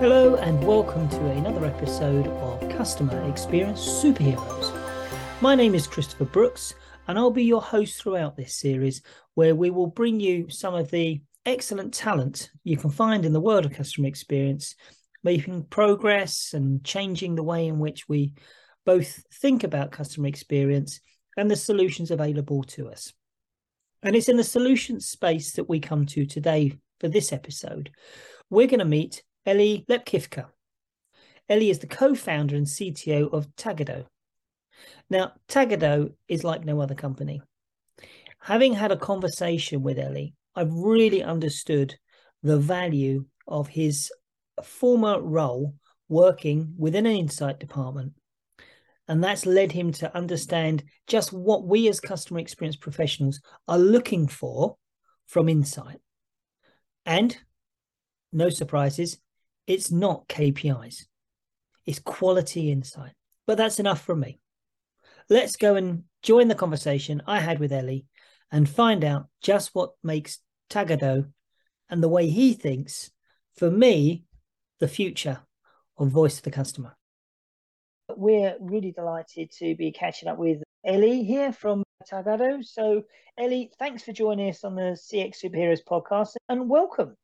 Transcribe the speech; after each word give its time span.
Hello, 0.00 0.36
and 0.36 0.64
welcome 0.64 1.08
to 1.08 1.30
another 1.30 1.66
episode 1.66 2.28
of 2.28 2.60
Customer 2.68 3.20
Experience 3.28 3.80
Superheroes. 3.80 4.72
My 5.40 5.56
name 5.56 5.74
is 5.74 5.88
Christopher 5.88 6.24
Brooks, 6.24 6.74
and 7.08 7.18
I'll 7.18 7.32
be 7.32 7.42
your 7.42 7.60
host 7.60 8.00
throughout 8.00 8.36
this 8.36 8.54
series, 8.54 9.02
where 9.34 9.56
we 9.56 9.70
will 9.70 9.88
bring 9.88 10.20
you 10.20 10.48
some 10.50 10.72
of 10.76 10.88
the 10.92 11.20
excellent 11.44 11.92
talent 11.92 12.48
you 12.62 12.76
can 12.76 12.90
find 12.90 13.24
in 13.24 13.32
the 13.32 13.40
world 13.40 13.66
of 13.66 13.72
customer 13.72 14.06
experience, 14.06 14.76
making 15.24 15.64
progress 15.64 16.54
and 16.54 16.84
changing 16.84 17.34
the 17.34 17.42
way 17.42 17.66
in 17.66 17.80
which 17.80 18.08
we 18.08 18.34
both 18.86 19.24
think 19.40 19.64
about 19.64 19.90
customer 19.90 20.28
experience 20.28 21.00
and 21.36 21.50
the 21.50 21.56
solutions 21.56 22.12
available 22.12 22.62
to 22.62 22.88
us. 22.88 23.12
And 24.04 24.14
it's 24.14 24.28
in 24.28 24.36
the 24.36 24.44
solutions 24.44 25.08
space 25.08 25.54
that 25.54 25.68
we 25.68 25.80
come 25.80 26.06
to 26.06 26.24
today 26.24 26.78
for 27.00 27.08
this 27.08 27.32
episode. 27.32 27.90
We're 28.48 28.68
going 28.68 28.78
to 28.78 28.84
meet 28.84 29.24
Eli 29.48 29.84
Lepkivka. 29.88 30.46
Eli 31.50 31.70
is 31.70 31.78
the 31.78 31.86
co 31.86 32.14
founder 32.14 32.56
and 32.56 32.66
CTO 32.66 33.32
of 33.32 33.48
Tagado. 33.56 34.04
Now, 35.08 35.32
Tagado 35.48 36.12
is 36.28 36.44
like 36.44 36.64
no 36.64 36.80
other 36.80 36.94
company. 36.94 37.40
Having 38.40 38.74
had 38.74 38.92
a 38.92 38.96
conversation 38.96 39.82
with 39.82 39.98
Eli, 39.98 40.28
I've 40.54 40.72
really 40.72 41.22
understood 41.22 41.96
the 42.42 42.58
value 42.58 43.24
of 43.46 43.68
his 43.68 44.12
former 44.62 45.20
role 45.20 45.74
working 46.08 46.74
within 46.76 47.06
an 47.06 47.16
insight 47.16 47.58
department 47.58 48.12
and 49.08 49.24
that's 49.24 49.46
led 49.46 49.72
him 49.72 49.90
to 49.90 50.14
understand 50.14 50.84
just 51.06 51.32
what 51.32 51.66
we 51.66 51.88
as 51.88 51.98
customer 51.98 52.38
experience 52.38 52.76
professionals 52.76 53.40
are 53.66 53.78
looking 53.78 54.28
for 54.28 54.76
from 55.26 55.48
insight. 55.48 55.98
And 57.06 57.36
no 58.32 58.50
surprises, 58.50 59.18
it's 59.68 59.92
not 59.92 60.26
KPIs, 60.28 61.04
it's 61.84 61.98
quality 62.00 62.72
insight. 62.72 63.12
But 63.46 63.58
that's 63.58 63.78
enough 63.78 64.02
from 64.02 64.20
me. 64.20 64.40
Let's 65.30 65.56
go 65.56 65.76
and 65.76 66.04
join 66.22 66.48
the 66.48 66.54
conversation 66.54 67.22
I 67.26 67.40
had 67.40 67.58
with 67.60 67.72
Ellie 67.72 68.06
and 68.50 68.68
find 68.68 69.04
out 69.04 69.26
just 69.42 69.74
what 69.74 69.92
makes 70.02 70.38
Tagado 70.70 71.30
and 71.90 72.02
the 72.02 72.08
way 72.08 72.28
he 72.28 72.54
thinks, 72.54 73.10
for 73.56 73.70
me, 73.70 74.24
the 74.80 74.88
future 74.88 75.40
of 75.98 76.08
voice 76.08 76.38
of 76.38 76.44
the 76.44 76.50
customer. 76.50 76.96
We're 78.16 78.56
really 78.60 78.92
delighted 78.92 79.50
to 79.58 79.74
be 79.76 79.92
catching 79.92 80.30
up 80.30 80.38
with 80.38 80.62
Ellie 80.84 81.24
here 81.24 81.52
from 81.52 81.82
Tagado. 82.10 82.64
So, 82.64 83.02
Ellie, 83.38 83.70
thanks 83.78 84.02
for 84.02 84.12
joining 84.12 84.48
us 84.48 84.64
on 84.64 84.74
the 84.74 84.98
CX 85.12 85.44
Superheroes 85.44 85.80
podcast 85.86 86.36
and 86.48 86.70
welcome. 86.70 87.16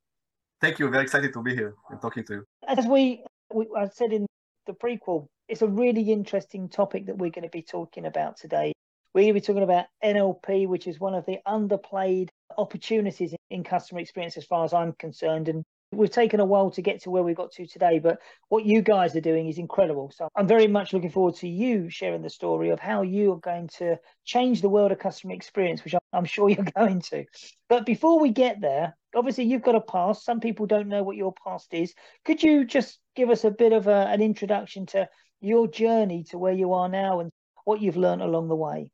Thank 0.64 0.78
you. 0.78 0.88
Very 0.88 1.02
excited 1.02 1.34
to 1.34 1.42
be 1.42 1.54
here 1.54 1.74
and 1.90 2.00
talking 2.00 2.24
to 2.24 2.32
you. 2.32 2.46
As 2.66 2.86
we, 2.86 3.22
we 3.52 3.68
I 3.76 3.86
said 3.88 4.14
in 4.14 4.24
the 4.66 4.72
prequel, 4.72 5.26
it's 5.46 5.60
a 5.60 5.68
really 5.68 6.10
interesting 6.10 6.70
topic 6.70 7.04
that 7.04 7.18
we're 7.18 7.28
going 7.28 7.42
to 7.44 7.50
be 7.50 7.60
talking 7.60 8.06
about 8.06 8.38
today. 8.38 8.72
We're 9.12 9.24
going 9.24 9.34
to 9.34 9.40
be 9.42 9.46
talking 9.46 9.62
about 9.62 9.84
NLP, 10.02 10.66
which 10.66 10.86
is 10.86 10.98
one 10.98 11.12
of 11.12 11.26
the 11.26 11.36
underplayed 11.46 12.30
opportunities 12.56 13.34
in 13.50 13.62
customer 13.62 14.00
experience, 14.00 14.38
as 14.38 14.46
far 14.46 14.64
as 14.64 14.72
I'm 14.72 14.94
concerned. 14.94 15.50
And 15.50 15.64
We've 15.92 16.10
taken 16.10 16.40
a 16.40 16.44
while 16.44 16.70
to 16.72 16.82
get 16.82 17.02
to 17.02 17.10
where 17.10 17.22
we 17.22 17.34
got 17.34 17.52
to 17.52 17.66
today, 17.66 17.98
but 17.98 18.18
what 18.48 18.64
you 18.64 18.82
guys 18.82 19.14
are 19.14 19.20
doing 19.20 19.48
is 19.48 19.58
incredible. 19.58 20.10
So 20.14 20.28
I'm 20.34 20.48
very 20.48 20.66
much 20.66 20.92
looking 20.92 21.10
forward 21.10 21.36
to 21.36 21.48
you 21.48 21.88
sharing 21.88 22.22
the 22.22 22.30
story 22.30 22.70
of 22.70 22.80
how 22.80 23.02
you 23.02 23.32
are 23.32 23.38
going 23.38 23.68
to 23.78 23.98
change 24.24 24.60
the 24.60 24.68
world 24.68 24.92
of 24.92 24.98
customer 24.98 25.34
experience, 25.34 25.84
which 25.84 25.94
I'm 26.12 26.24
sure 26.24 26.48
you're 26.50 26.66
going 26.76 27.00
to. 27.10 27.24
But 27.68 27.86
before 27.86 28.20
we 28.20 28.30
get 28.30 28.60
there, 28.60 28.96
obviously 29.14 29.44
you've 29.44 29.62
got 29.62 29.76
a 29.76 29.80
past. 29.80 30.24
Some 30.24 30.40
people 30.40 30.66
don't 30.66 30.88
know 30.88 31.02
what 31.02 31.16
your 31.16 31.32
past 31.44 31.72
is. 31.72 31.94
Could 32.24 32.42
you 32.42 32.64
just 32.64 32.98
give 33.14 33.30
us 33.30 33.44
a 33.44 33.50
bit 33.50 33.72
of 33.72 33.86
a, 33.86 34.08
an 34.08 34.20
introduction 34.20 34.86
to 34.86 35.08
your 35.40 35.68
journey 35.68 36.24
to 36.30 36.38
where 36.38 36.52
you 36.52 36.72
are 36.72 36.88
now 36.88 37.20
and 37.20 37.30
what 37.64 37.80
you've 37.80 37.96
learned 37.96 38.22
along 38.22 38.48
the 38.48 38.56
way? 38.56 38.90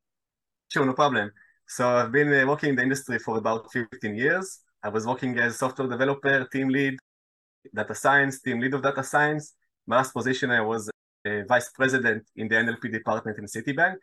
Sure, 0.72 0.84
no 0.84 0.92
problem. 0.92 1.30
So 1.66 1.88
I've 1.88 2.12
been 2.12 2.32
uh, 2.32 2.46
working 2.46 2.70
in 2.70 2.76
the 2.76 2.82
industry 2.82 3.18
for 3.18 3.38
about 3.38 3.70
15 3.72 4.14
years. 4.16 4.60
I 4.82 4.88
was 4.88 5.06
working 5.06 5.38
as 5.38 5.54
a 5.54 5.58
software 5.58 5.88
developer, 5.88 6.46
team 6.46 6.68
lead, 6.68 6.96
data 7.74 7.94
science, 7.94 8.40
team 8.40 8.60
lead 8.60 8.72
of 8.72 8.82
data 8.82 9.04
science. 9.04 9.54
My 9.86 9.96
last 9.96 10.12
position, 10.14 10.50
I 10.50 10.62
was 10.62 10.90
a 11.26 11.42
vice 11.42 11.70
president 11.70 12.24
in 12.36 12.48
the 12.48 12.56
NLP 12.56 12.90
department 12.90 13.38
in 13.38 13.44
Citibank. 13.44 13.96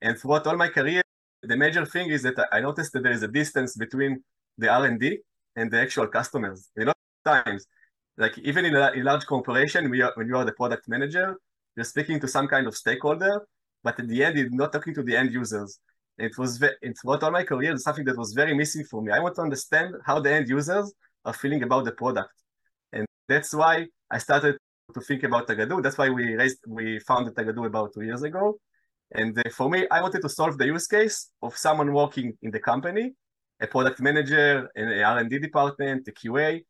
And 0.00 0.18
throughout 0.18 0.46
all 0.46 0.56
my 0.56 0.68
career, 0.68 1.02
the 1.42 1.56
major 1.56 1.84
thing 1.84 2.10
is 2.10 2.22
that 2.22 2.48
I 2.50 2.60
noticed 2.60 2.92
that 2.94 3.02
there 3.02 3.12
is 3.12 3.22
a 3.22 3.28
distance 3.28 3.76
between 3.76 4.22
the 4.56 4.68
R&D 4.68 5.18
and 5.56 5.70
the 5.70 5.80
actual 5.80 6.06
customers. 6.06 6.70
A 6.78 6.84
lot 6.84 6.96
of 6.96 7.44
times, 7.44 7.66
like 8.16 8.38
even 8.38 8.64
in 8.64 8.74
a, 8.74 8.92
in 8.92 9.04
large 9.04 9.26
corporation, 9.26 9.90
we 9.90 10.00
are, 10.00 10.12
when 10.14 10.28
you 10.28 10.36
are 10.36 10.46
the 10.46 10.52
product 10.52 10.88
manager, 10.88 11.36
you're 11.76 11.84
speaking 11.84 12.18
to 12.20 12.28
some 12.28 12.48
kind 12.48 12.66
of 12.66 12.74
stakeholder, 12.74 13.46
but 13.84 14.00
at 14.00 14.08
the 14.08 14.24
end, 14.24 14.38
you're 14.38 14.48
not 14.50 14.72
talking 14.72 14.94
to 14.94 15.02
the 15.02 15.14
end 15.14 15.32
users. 15.32 15.78
It 16.18 16.36
was 16.38 16.62
it 16.62 16.96
throughout 17.00 17.22
all 17.22 17.30
my 17.30 17.44
career 17.44 17.74
is 17.74 17.82
something 17.82 18.04
that 18.06 18.16
was 18.16 18.32
very 18.32 18.54
missing 18.54 18.84
for 18.84 19.02
me. 19.02 19.12
I 19.12 19.18
want 19.18 19.34
to 19.36 19.42
understand 19.42 19.94
how 20.04 20.20
the 20.20 20.32
end 20.32 20.48
users 20.48 20.92
are 21.24 21.34
feeling 21.34 21.62
about 21.62 21.84
the 21.84 21.92
product, 21.92 22.32
and 22.92 23.06
that's 23.28 23.52
why 23.54 23.86
I 24.10 24.18
started 24.18 24.56
to 24.94 25.00
think 25.00 25.24
about 25.24 25.46
Tagado. 25.48 25.82
That's 25.82 25.98
why 25.98 26.08
we 26.08 26.34
raised 26.34 26.58
we 26.66 26.98
founded 27.00 27.34
Tagado 27.34 27.66
about 27.66 27.92
two 27.94 28.02
years 28.02 28.22
ago. 28.22 28.58
And 29.12 29.38
uh, 29.38 29.42
for 29.52 29.68
me, 29.68 29.86
I 29.90 30.00
wanted 30.00 30.22
to 30.22 30.28
solve 30.28 30.58
the 30.58 30.66
use 30.66 30.86
case 30.86 31.30
of 31.42 31.56
someone 31.56 31.92
working 31.92 32.36
in 32.42 32.50
the 32.50 32.58
company, 32.58 33.12
a 33.60 33.66
product 33.66 34.00
manager, 34.00 34.68
an 34.74 35.00
R&D 35.00 35.38
department, 35.38 36.08
a 36.08 36.12
QA, 36.12 36.62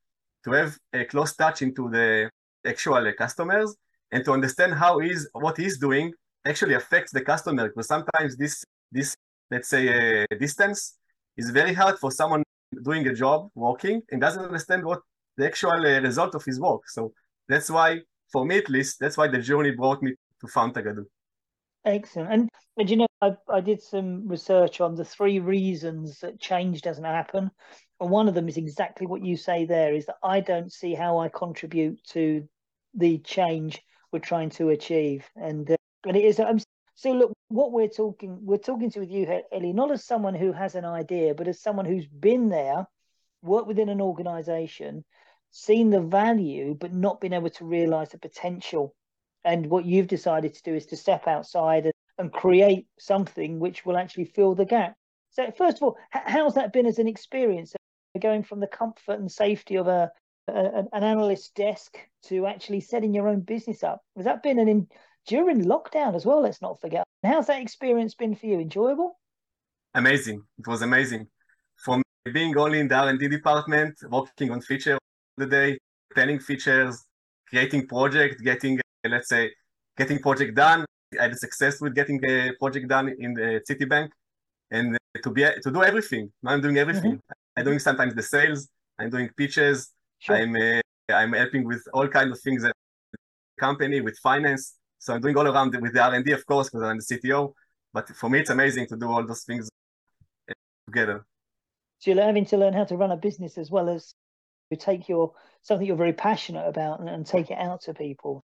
to 0.45 0.51
have 0.53 0.77
a 0.93 1.05
close 1.05 1.35
touch 1.35 1.62
into 1.62 1.89
the 1.89 2.31
actual 2.67 3.11
customers 3.17 3.75
and 4.12 4.25
to 4.25 4.33
understand 4.33 4.75
how 4.75 5.01
is 5.01 5.29
what 5.33 5.56
he's 5.56 5.79
doing 5.79 6.12
actually 6.45 6.75
affects 6.75 7.12
the 7.12 7.21
customer 7.21 7.69
because 7.69 7.89
sometimes 7.89 8.37
this 8.37 8.65
this 8.93 9.17
let's 9.51 9.69
say, 9.69 10.25
a 10.31 10.37
distance 10.39 10.99
is 11.37 11.51
very 11.51 11.75
hard 11.75 11.99
for 11.99 12.11
someone 12.11 12.43
doing 12.83 13.07
a 13.07 13.15
job, 13.15 13.51
working, 13.55 14.03
and 14.11 14.21
doesn't 14.21 14.45
understand 14.45 14.84
what 14.84 15.01
the 15.37 15.47
actual 15.47 15.71
uh, 15.71 16.01
result 16.01 16.34
of 16.34 16.45
his 16.45 16.59
work. 16.61 16.89
So 16.89 17.12
that's 17.49 17.71
why, 17.71 18.01
for 18.33 18.45
me 18.45 18.59
at 18.59 18.69
least, 18.69 18.99
that's 18.99 19.17
why 19.17 19.29
the 19.29 19.39
journey 19.39 19.71
brought 19.73 20.03
me 20.03 20.15
to 20.41 20.49
found. 20.49 20.77
Excellent. 21.85 22.33
And, 22.33 22.49
and 22.77 22.91
you 22.91 22.97
know, 22.97 23.06
I, 23.23 23.37
I 23.49 23.61
did 23.61 23.81
some 23.81 24.27
research 24.27 24.81
on 24.81 24.97
the 24.97 25.05
three 25.05 25.39
reasons 25.39 26.19
that 26.21 26.41
change 26.41 26.83
doesn't 26.83 27.05
happen. 27.05 27.51
And 28.01 28.11
one 28.11 28.29
of 28.29 28.35
them 28.35 28.49
is 28.49 28.56
exactly 28.56 29.06
what 29.06 29.25
you 29.25 29.37
say 29.37 29.65
there 29.65 29.95
is 29.95 30.06
that 30.06 30.17
I 30.23 30.41
don't 30.41 30.73
see 30.73 30.95
how 30.95 31.19
I 31.19 31.29
contribute 31.29 32.03
to 32.09 32.47
the 32.95 33.19
change 33.19 33.81
we're 34.12 34.19
trying 34.19 34.51
to 34.51 34.71
achieve. 34.71 35.25
And, 35.37 35.71
uh, 35.71 35.77
and 36.05 36.17
it 36.17 36.25
is, 36.25 36.41
I'm 36.41 36.59
so 36.97 37.12
look, 37.12 37.33
what 37.49 37.73
we're 37.73 37.89
talking, 37.89 38.39
we're 38.41 38.57
talking 38.57 38.91
to 38.91 39.01
with 39.01 39.11
you, 39.11 39.43
Ellie, 39.53 39.75
not 39.75 39.93
as 39.93 40.03
someone 40.03 40.34
who 40.34 40.53
has 40.53 40.75
an 40.75 40.87
idea, 40.87 41.34
but 41.34 41.47
as 41.47 41.61
someone 41.61 41.84
who's 41.84 42.07
been 42.07 42.49
there, 42.49 42.87
worked 43.43 43.69
within 43.69 43.91
an 43.91 44.01
organization, 44.01 45.05
seen 45.51 45.91
the 45.91 46.01
value, 46.01 46.75
but 46.75 46.95
not 46.95 47.21
been 47.21 47.35
able 47.35 47.51
to 47.51 47.67
realize 47.67 48.09
the 48.09 48.19
potential. 48.19 48.95
And 49.45 49.67
what 49.67 49.85
you've 49.85 50.09
decided 50.09 50.55
to 50.55 50.62
do 50.62 50.75
is 50.75 50.87
to 50.87 50.97
step 50.97 51.29
outside 51.29 51.85
and, 51.85 51.93
and 52.17 52.33
create 52.33 52.87
something 52.99 53.61
which 53.61 53.85
will 53.85 53.99
actually 53.99 54.25
fill 54.25 54.55
the 54.55 54.65
gap. 54.65 54.95
So, 55.31 55.53
first 55.56 55.77
of 55.77 55.83
all, 55.83 55.99
how's 56.11 56.55
that 56.55 56.73
been 56.73 56.87
as 56.87 56.99
an 56.99 57.09
experience? 57.09 57.75
Going 58.19 58.43
from 58.43 58.61
the 58.61 58.67
comfort 58.67 59.21
and 59.21 59.31
safety 59.31 59.77
of 59.77 59.87
a, 59.87 60.11
a 60.49 60.85
an 60.93 61.05
analyst 61.05 61.55
desk 61.55 61.99
to 62.25 62.47
actually 62.47 62.81
setting 62.81 63.12
your 63.12 63.29
own 63.29 63.41
business 63.41 63.85
up. 63.85 64.01
Has 64.17 64.25
that 64.25 64.43
been 64.43 64.59
an 64.59 64.69
in, 64.69 64.89
during 65.26 65.64
lockdown 65.64 66.14
as 66.14 66.25
well. 66.25 66.41
Let's 66.42 66.62
not 66.62 66.81
forget. 66.81 67.04
How's 67.25 67.47
that 67.48 67.61
experience 67.62 68.14
been 68.14 68.34
for 68.34 68.46
you? 68.46 68.61
Enjoyable? 68.61 69.19
Amazing. 69.94 70.43
It 70.58 70.67
was 70.67 70.82
amazing. 70.82 71.26
From 71.76 72.02
being 72.32 72.56
only 72.56 72.81
in 72.81 72.88
the 72.88 72.94
R&D 72.94 73.28
department, 73.28 73.99
working 74.11 74.50
on 74.50 74.61
feature 74.61 74.99
the 75.37 75.46
day, 75.46 75.78
planning 76.14 76.38
features, 76.38 77.05
creating 77.49 77.87
project, 77.87 78.43
getting 78.43 78.78
uh, 78.78 79.08
let's 79.08 79.28
say 79.28 79.50
getting 79.96 80.19
project 80.19 80.55
done. 80.55 80.84
I 81.19 81.25
had 81.25 81.38
success 81.38 81.81
with 81.81 81.94
getting 81.94 82.20
a 82.29 82.52
project 82.58 82.88
done 82.88 83.14
in 83.19 83.34
the 83.34 83.61
Citibank, 83.69 84.08
and 84.70 84.94
uh, 84.94 85.20
to 85.22 85.31
be 85.31 85.43
to 85.62 85.70
do 85.70 85.82
everything. 85.82 86.32
I'm 86.44 86.61
doing 86.61 86.79
everything. 86.79 87.12
Mm-hmm. 87.12 87.58
I'm 87.58 87.64
doing 87.64 87.79
sometimes 87.79 88.14
the 88.14 88.22
sales. 88.22 88.69
I'm 88.99 89.11
doing 89.11 89.29
pitches. 89.37 89.93
Sure. 90.19 90.37
I'm 90.37 90.56
uh, 90.56 90.81
I'm 91.12 91.32
helping 91.32 91.64
with 91.64 91.82
all 91.94 92.08
kinds 92.08 92.32
of 92.32 92.40
things 92.40 92.64
at 92.64 92.72
the 93.12 93.19
company 93.61 94.00
with 94.00 94.19
finance. 94.19 94.75
So 95.06 95.14
I'm 95.14 95.20
doing 95.20 95.37
all 95.37 95.47
around 95.47 95.81
with 95.81 95.93
the 95.93 96.03
R&D, 96.03 96.32
of 96.32 96.44
course, 96.47 96.69
because 96.69 96.82
I'm 96.82 96.99
the 96.99 97.05
CTO. 97.05 97.53
But 97.94 98.08
for 98.08 98.29
me, 98.29 98.41
it's 98.41 98.50
amazing 98.50 98.88
to 98.88 98.97
do 98.97 99.08
all 99.08 99.25
those 99.25 99.44
things 99.44 99.69
together. 100.88 101.25
So 102.00 102.11
you're 102.11 102.25
having 102.25 102.44
to 102.47 102.56
learn 102.56 102.73
how 102.73 102.82
to 102.87 102.97
run 102.97 103.12
a 103.12 103.17
business 103.17 103.56
as 103.56 103.70
well 103.70 103.88
as 103.88 104.14
to 104.73 104.76
take 104.76 105.08
your 105.08 105.32
something 105.62 105.87
you're 105.87 105.97
very 105.97 106.12
passionate 106.12 106.67
about 106.67 106.99
and, 106.99 107.08
and 107.08 107.25
take 107.25 107.53
it 107.53 107.58
out 107.58 107.82
to 107.82 107.94
people. 107.94 108.43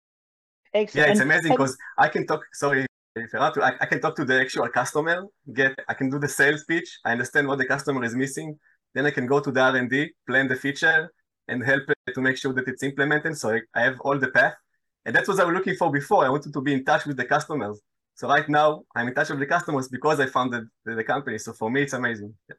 Excellent. 0.73 1.09
Yeah, 1.09 1.11
it's 1.11 1.20
amazing 1.20 1.50
because 1.50 1.76
I 1.99 2.06
can 2.06 2.29
talk. 2.29 2.43
Sorry, 2.53 2.87
if 3.17 3.35
I, 3.35 3.50
to, 3.50 3.76
I, 3.81 3.87
can 3.87 4.00
talk 4.00 4.14
to 4.17 4.25
the 4.25 4.41
actual 4.41 4.69
customer. 4.69 5.26
Get 5.53 5.76
I 5.88 5.94
can 5.94 6.11
do 6.11 6.20
the 6.20 6.29
sales 6.29 6.62
pitch. 6.64 7.00
I 7.05 7.11
understand 7.11 7.49
what 7.49 7.59
the 7.59 7.67
customer 7.67 8.05
is 8.05 8.14
missing. 8.14 8.56
Then 8.94 9.06
I 9.06 9.11
can 9.11 9.26
go 9.26 9.41
to 9.41 9.50
the 9.50 9.61
R&D, 9.61 10.12
plan 10.29 10.47
the 10.47 10.55
feature, 10.55 11.12
and 11.49 11.64
help 11.64 11.82
to 12.14 12.20
make 12.20 12.37
sure 12.37 12.53
that 12.53 12.69
it's 12.69 12.85
implemented. 12.85 13.37
So 13.37 13.50
I, 13.50 13.61
I 13.75 13.82
have 13.82 13.99
all 14.03 14.17
the 14.17 14.29
path. 14.29 14.55
And 15.04 15.14
that's 15.14 15.28
what 15.28 15.40
I 15.40 15.44
was 15.44 15.54
looking 15.54 15.76
for 15.76 15.90
before. 15.90 16.25
I 16.25 16.28
wanted 16.28 16.52
to 16.52 16.60
be 16.60 16.72
in 16.72 16.84
touch 16.84 17.06
with 17.06 17.16
the 17.16 17.25
customers. 17.25 17.81
So 18.14 18.28
right 18.28 18.49
now 18.49 18.82
I'm 18.94 19.08
in 19.08 19.14
touch 19.14 19.31
with 19.31 19.40
the 19.40 19.46
customers 19.46 19.88
because 19.88 20.20
I 20.20 20.26
founded 20.26 20.69
the, 20.84 20.94
the 20.94 21.04
company. 21.04 21.38
So 21.38 21.52
for 21.52 21.70
me, 21.70 21.82
it's 21.82 21.93
amazing. 21.93 22.34
Yeah. 22.49 22.56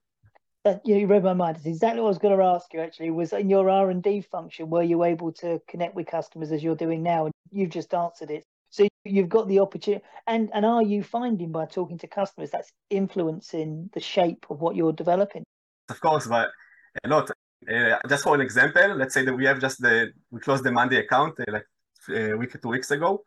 Uh, 0.65 0.77
you 0.85 1.05
read 1.07 1.23
my 1.23 1.33
mind. 1.33 1.57
It's 1.57 1.65
exactly 1.65 1.99
what 1.99 2.07
I 2.07 2.09
was 2.09 2.17
going 2.17 2.37
to 2.37 2.43
ask 2.43 2.73
you. 2.73 2.79
Actually, 2.79 3.11
was 3.11 3.33
in 3.33 3.49
your 3.49 3.69
R 3.69 3.89
and 3.89 4.01
D 4.01 4.21
function, 4.21 4.69
were 4.69 4.83
you 4.83 5.03
able 5.03 5.31
to 5.33 5.61
connect 5.67 5.93
with 5.93 6.07
customers 6.07 6.53
as 6.53 6.63
you're 6.63 6.75
doing 6.75 7.03
now? 7.03 7.25
And 7.25 7.33
you've 7.51 7.69
just 7.69 7.93
answered 7.93 8.31
it. 8.31 8.45
So 8.69 8.87
you've 9.03 9.27
got 9.27 9.49
the 9.49 9.59
opportunity, 9.59 10.03
and 10.25 10.49
and 10.53 10.65
are 10.65 10.81
you 10.81 11.03
finding 11.03 11.51
by 11.51 11.65
talking 11.65 11.97
to 11.97 12.07
customers 12.07 12.49
that's 12.49 12.71
influencing 12.89 13.89
the 13.93 13.99
shape 13.99 14.45
of 14.49 14.61
what 14.61 14.77
you're 14.77 14.93
developing? 14.93 15.43
Of 15.89 15.99
course, 15.99 16.27
but 16.27 16.49
a 17.03 17.09
lot. 17.09 17.29
Uh, 17.69 17.97
just 18.07 18.23
for 18.23 18.35
an 18.35 18.41
example, 18.41 18.95
let's 18.95 19.13
say 19.13 19.23
that 19.25 19.33
we 19.33 19.45
have 19.45 19.59
just 19.59 19.81
the 19.81 20.11
we 20.31 20.39
closed 20.39 20.63
the 20.63 20.71
Monday 20.71 20.97
account 20.97 21.33
uh, 21.39 21.43
like 21.51 21.65
a 22.09 22.33
week 22.35 22.59
two 22.61 22.69
weeks 22.69 22.91
ago, 22.91 23.23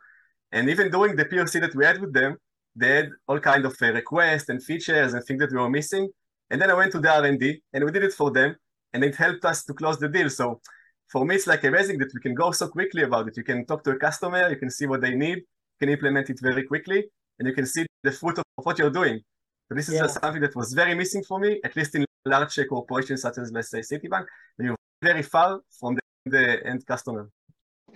and 0.53 0.69
even 0.69 0.91
during 0.91 1.17
the 1.17 1.25
POC 1.25 1.61
that 1.61 1.75
we 1.75 1.85
had 1.85 2.01
with 2.01 2.13
them, 2.13 2.37
they 2.75 2.97
had 2.97 3.11
all 3.27 3.41
kind 3.41 3.65
of 3.65 3.75
uh, 3.81 3.93
requests 3.93 4.49
and 4.49 4.63
features 4.63 5.15
and 5.15 5.25
things 5.25 5.41
that 5.41 5.51
we 5.51 5.59
were 5.59 5.71
missing. 5.71 6.09
And 6.51 6.61
then 6.61 6.71
I 6.71 6.75
went 6.75 6.93
to 6.93 7.01
the 7.01 7.11
R&D 7.11 7.63
and 7.73 7.85
we 7.85 7.91
did 7.91 8.05
it 8.05 8.13
for 8.13 8.31
them, 8.31 8.55
and 8.93 9.03
it 9.03 9.17
helped 9.17 9.45
us 9.45 9.65
to 9.65 9.75
close 9.75 9.99
the 9.99 10.09
deal. 10.09 10.31
So 10.31 10.61
for 11.09 11.25
me, 11.25 11.37
it's 11.37 11.47
like 11.47 11.65
amazing 11.65 11.99
that 11.99 12.13
we 12.15 12.21
can 12.21 12.35
go 12.35 12.51
so 12.53 12.69
quickly 12.69 13.03
about 13.03 13.29
it. 13.29 13.37
You 13.37 13.45
can 13.45 13.65
talk 13.67 13.83
to 13.85 13.91
a 13.93 13.97
customer, 13.97 14.49
you 14.49 14.57
can 14.57 14.71
see 14.71 14.87
what 14.87 15.01
they 15.01 15.15
need, 15.15 15.39
you 15.39 15.79
can 15.81 15.89
implement 15.89 16.31
it 16.31 16.39
very 16.41 16.65
quickly, 16.65 17.05
and 17.39 17.49
you 17.49 17.55
can 17.55 17.67
see 17.67 17.87
the 18.03 18.13
fruit 18.13 18.39
of 18.39 18.45
what 18.63 18.79
you're 18.79 18.91
doing. 18.91 19.21
So 19.69 19.75
this 19.75 19.89
is 19.89 19.95
yeah. 19.95 20.07
something 20.07 20.43
that 20.43 20.55
was 20.55 20.73
very 20.73 20.95
missing 20.95 21.25
for 21.25 21.41
me, 21.41 21.61
at 21.65 21.75
least 21.75 21.95
in 21.97 22.05
large 22.25 22.59
corporations 22.69 23.23
such 23.23 23.39
as, 23.39 23.51
let's 23.53 23.71
say, 23.71 23.81
Citibank, 23.81 24.27
and 24.59 24.69
you're 24.69 24.77
very 25.03 25.23
far 25.23 25.61
from 25.81 25.97
the, 25.97 26.01
the 26.27 26.67
end 26.67 26.87
customer. 26.87 27.29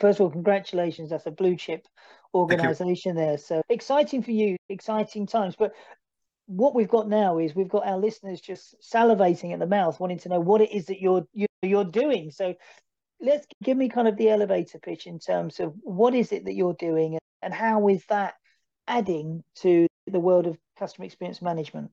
First 0.01 0.19
of 0.19 0.25
all, 0.25 0.31
congratulations. 0.31 1.11
That's 1.11 1.27
a 1.27 1.31
blue 1.31 1.57
chip 1.57 1.87
organization 2.35 3.17
there. 3.17 3.39
So 3.39 3.63
exciting 3.69 4.23
for 4.23 4.31
you, 4.31 4.57
exciting 4.69 5.27
times. 5.27 5.57
But 5.59 5.73
what 6.47 6.75
we've 6.75 6.89
got 6.89 7.09
now 7.09 7.39
is 7.39 7.55
we've 7.55 7.69
got 7.69 7.87
our 7.87 7.99
listeners 7.99 8.41
just 8.41 8.75
salivating 8.83 9.53
at 9.53 9.59
the 9.59 9.67
mouth, 9.67 10.01
wanting 10.01 10.19
to 10.21 10.29
know 10.29 10.41
what 10.41 10.61
it 10.61 10.73
is 10.73 10.87
that 10.87 11.01
you're 11.01 11.27
you're 11.63 11.85
doing. 11.85 12.31
So 12.31 12.55
let's 13.21 13.47
give 13.63 13.77
me 13.77 13.89
kind 13.89 14.09
of 14.09 14.17
the 14.17 14.31
elevator 14.31 14.79
pitch 14.79 15.07
in 15.07 15.19
terms 15.19 15.61
of 15.61 15.75
what 15.83 16.15
is 16.15 16.33
it 16.33 16.47
that 16.47 16.55
you're 16.55 16.75
doing 16.75 17.19
and 17.43 17.53
how 17.53 17.89
is 17.89 18.05
that 18.09 18.35
adding 18.89 19.43
to 19.57 19.87
the 20.07 20.21
world 20.21 20.47
of 20.47 20.57
customer 20.79 21.05
experience 21.05 21.43
management? 21.43 21.91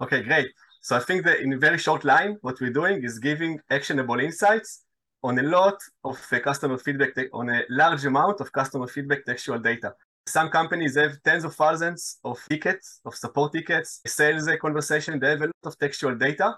Okay, 0.00 0.22
great. 0.22 0.48
So 0.82 0.96
I 0.96 1.00
think 1.00 1.24
that 1.24 1.40
in 1.40 1.52
a 1.52 1.58
very 1.58 1.78
short 1.78 2.04
line, 2.04 2.36
what 2.42 2.60
we're 2.60 2.72
doing 2.72 3.02
is 3.02 3.18
giving 3.18 3.58
actionable 3.70 4.20
insights 4.20 4.84
on 5.22 5.38
a 5.38 5.42
lot 5.42 5.78
of 6.04 6.18
uh, 6.32 6.40
customer 6.40 6.78
feedback, 6.78 7.10
on 7.32 7.48
a 7.50 7.62
large 7.68 8.04
amount 8.04 8.40
of 8.40 8.52
customer 8.52 8.86
feedback 8.86 9.24
textual 9.24 9.58
data. 9.58 9.94
Some 10.26 10.50
companies 10.50 10.96
have 10.96 11.22
tens 11.22 11.44
of 11.44 11.54
thousands 11.54 12.18
of 12.22 12.38
tickets, 12.48 13.00
of 13.04 13.14
support 13.14 13.52
tickets, 13.52 14.00
sales 14.06 14.48
conversation, 14.60 15.18
they 15.18 15.30
have 15.30 15.40
a 15.40 15.46
lot 15.46 15.64
of 15.64 15.78
textual 15.78 16.14
data, 16.14 16.54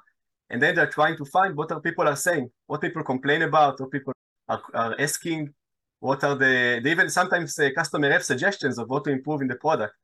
and 0.51 0.61
then 0.61 0.75
they're 0.75 0.91
trying 0.91 1.17
to 1.17 1.25
find 1.25 1.57
what 1.57 1.71
are 1.73 1.81
people 1.81 2.07
are 2.09 2.17
saying, 2.17 2.51
what 2.67 2.81
people 2.81 3.03
complain 3.05 3.43
about, 3.43 3.81
what 3.81 3.91
people 3.91 4.13
are, 4.49 4.63
are 4.75 4.97
asking, 4.99 5.55
what 6.01 6.25
are 6.25 6.35
the, 6.35 6.81
they 6.83 6.91
even 6.91 7.09
sometimes 7.09 7.55
say 7.55 7.71
customer 7.73 8.11
have 8.11 8.25
suggestions 8.25 8.79
of 8.79 8.89
what 8.89 9.05
to 9.05 9.11
improve 9.11 9.41
in 9.41 9.49
the 9.49 9.55
product. 9.55 9.95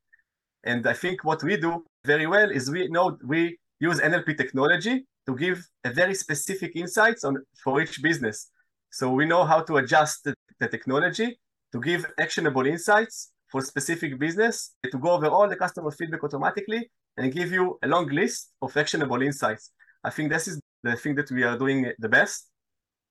And 0.62 0.86
I 0.86 0.92
think 0.92 1.24
what 1.24 1.42
we 1.42 1.56
do 1.56 1.84
very 2.04 2.26
well 2.26 2.50
is 2.50 2.70
we 2.70 2.88
know 2.88 3.18
we 3.24 3.58
use 3.80 4.00
NLP 4.00 4.36
technology 4.36 5.04
to 5.26 5.36
give 5.36 5.66
a 5.84 5.90
very 5.90 6.14
specific 6.14 6.72
insights 6.76 7.24
on 7.24 7.36
for 7.62 7.80
each 7.80 8.02
business. 8.02 8.50
So 8.90 9.10
we 9.10 9.26
know 9.26 9.44
how 9.44 9.60
to 9.62 9.76
adjust 9.78 10.24
the, 10.24 10.34
the 10.60 10.68
technology 10.68 11.38
to 11.72 11.80
give 11.80 12.06
actionable 12.18 12.66
insights 12.66 13.32
for 13.48 13.60
specific 13.60 14.18
business 14.18 14.74
to 14.90 14.98
go 14.98 15.10
over 15.10 15.28
all 15.28 15.48
the 15.48 15.56
customer 15.56 15.90
feedback 15.90 16.22
automatically 16.24 16.90
and 17.16 17.32
give 17.32 17.52
you 17.52 17.78
a 17.82 17.88
long 17.88 18.08
list 18.08 18.52
of 18.62 18.76
actionable 18.76 19.22
insights. 19.22 19.72
I 20.04 20.10
think 20.10 20.30
this 20.30 20.48
is 20.48 20.60
the 20.82 20.96
thing 20.96 21.14
that 21.16 21.30
we 21.30 21.42
are 21.42 21.58
doing 21.58 21.92
the 21.98 22.08
best. 22.08 22.50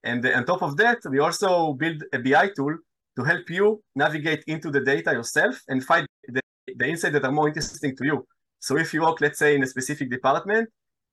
And 0.04 0.26
on 0.26 0.46
top 0.46 0.62
of 0.62 0.78
that, 0.78 1.00
we 1.10 1.20
also 1.20 1.74
build 1.74 2.04
a 2.14 2.20
BI 2.20 2.50
tool 2.56 2.78
to 3.18 3.24
help 3.24 3.50
you 3.50 3.82
navigate 3.96 4.44
into 4.48 4.70
the 4.70 4.82
data 4.82 5.12
yourself 5.12 5.62
and 5.68 5.84
find 5.84 6.08
the, 6.28 6.42
the 6.76 6.88
insights 6.88 7.14
that 7.14 7.26
are 7.26 7.32
more 7.32 7.48
interesting 7.48 7.96
to 7.96 8.06
you. 8.06 8.26
So 8.60 8.78
if 8.78 8.94
you 8.94 9.02
work, 9.02 9.22
let's 9.22 9.40
say, 9.40 9.56
in 9.56 9.64
a 9.64 9.68
specific 9.68 10.10
department, 10.10 10.70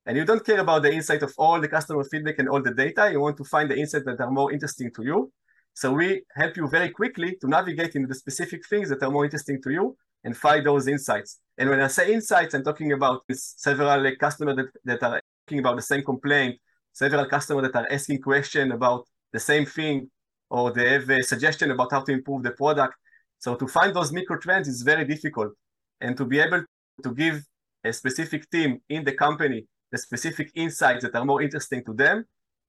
and 0.06 0.16
you 0.16 0.24
don't 0.24 0.44
care 0.44 0.60
about 0.60 0.82
the 0.82 0.92
insight 0.92 1.22
of 1.22 1.32
all 1.38 1.60
the 1.60 1.68
customer 1.68 2.04
feedback 2.04 2.38
and 2.38 2.48
all 2.48 2.62
the 2.62 2.74
data, 2.74 3.10
you 3.10 3.20
want 3.20 3.36
to 3.36 3.44
find 3.44 3.70
the 3.70 3.76
insights 3.76 4.04
that 4.04 4.20
are 4.20 4.30
more 4.30 4.52
interesting 4.52 4.90
to 4.96 5.04
you, 5.04 5.32
so 5.74 5.92
we 5.92 6.22
help 6.34 6.56
you 6.56 6.68
very 6.68 6.90
quickly 6.90 7.36
to 7.40 7.48
navigate 7.48 7.94
into 7.94 8.08
the 8.08 8.14
specific 8.14 8.66
things 8.68 8.90
that 8.90 9.02
are 9.02 9.10
more 9.10 9.24
interesting 9.24 9.60
to 9.62 9.70
you 9.70 9.96
and 10.24 10.36
find 10.36 10.66
those 10.66 10.86
insights. 10.86 11.40
And 11.56 11.70
when 11.70 11.80
I 11.80 11.86
say 11.86 12.12
insights, 12.12 12.54
I'm 12.54 12.62
talking 12.62 12.92
about 12.92 13.22
several 13.32 14.10
customers 14.16 14.56
that, 14.56 14.66
that 14.84 15.02
are 15.02 15.20
talking 15.46 15.60
about 15.60 15.76
the 15.76 15.82
same 15.82 16.02
complaint, 16.04 16.58
several 16.92 17.26
customers 17.26 17.70
that 17.70 17.78
are 17.78 17.88
asking 17.90 18.20
questions 18.20 18.72
about 18.72 19.06
the 19.32 19.40
same 19.40 19.64
thing, 19.64 20.10
or 20.50 20.72
they 20.72 20.92
have 20.92 21.08
a 21.08 21.22
suggestion 21.22 21.70
about 21.70 21.90
how 21.90 22.02
to 22.02 22.12
improve 22.12 22.42
the 22.42 22.50
product. 22.50 22.94
So 23.38 23.54
to 23.56 23.66
find 23.66 23.96
those 23.96 24.12
micro 24.12 24.36
trends 24.38 24.68
is 24.68 24.82
very 24.82 25.06
difficult. 25.06 25.52
And 26.00 26.16
to 26.18 26.26
be 26.26 26.38
able 26.38 26.64
to 27.02 27.14
give 27.14 27.42
a 27.82 27.92
specific 27.92 28.48
team 28.50 28.80
in 28.90 29.04
the 29.04 29.12
company 29.12 29.66
the 29.92 29.98
specific 29.98 30.50
insights 30.54 31.04
that 31.04 31.14
are 31.14 31.24
more 31.24 31.42
interesting 31.42 31.84
to 31.84 31.92
them, 31.92 32.24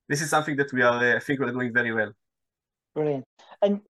this 0.07 0.21
is 0.21 0.29
something 0.29 0.57
that 0.57 0.71
we 0.73 0.81
are, 0.81 1.13
uh, 1.13 1.15
I 1.15 1.19
think, 1.19 1.39
we're 1.39 1.51
doing 1.51 1.73
very 1.73 1.93
well. 1.93 2.11
Brilliant. 2.93 3.23
And 3.61 3.81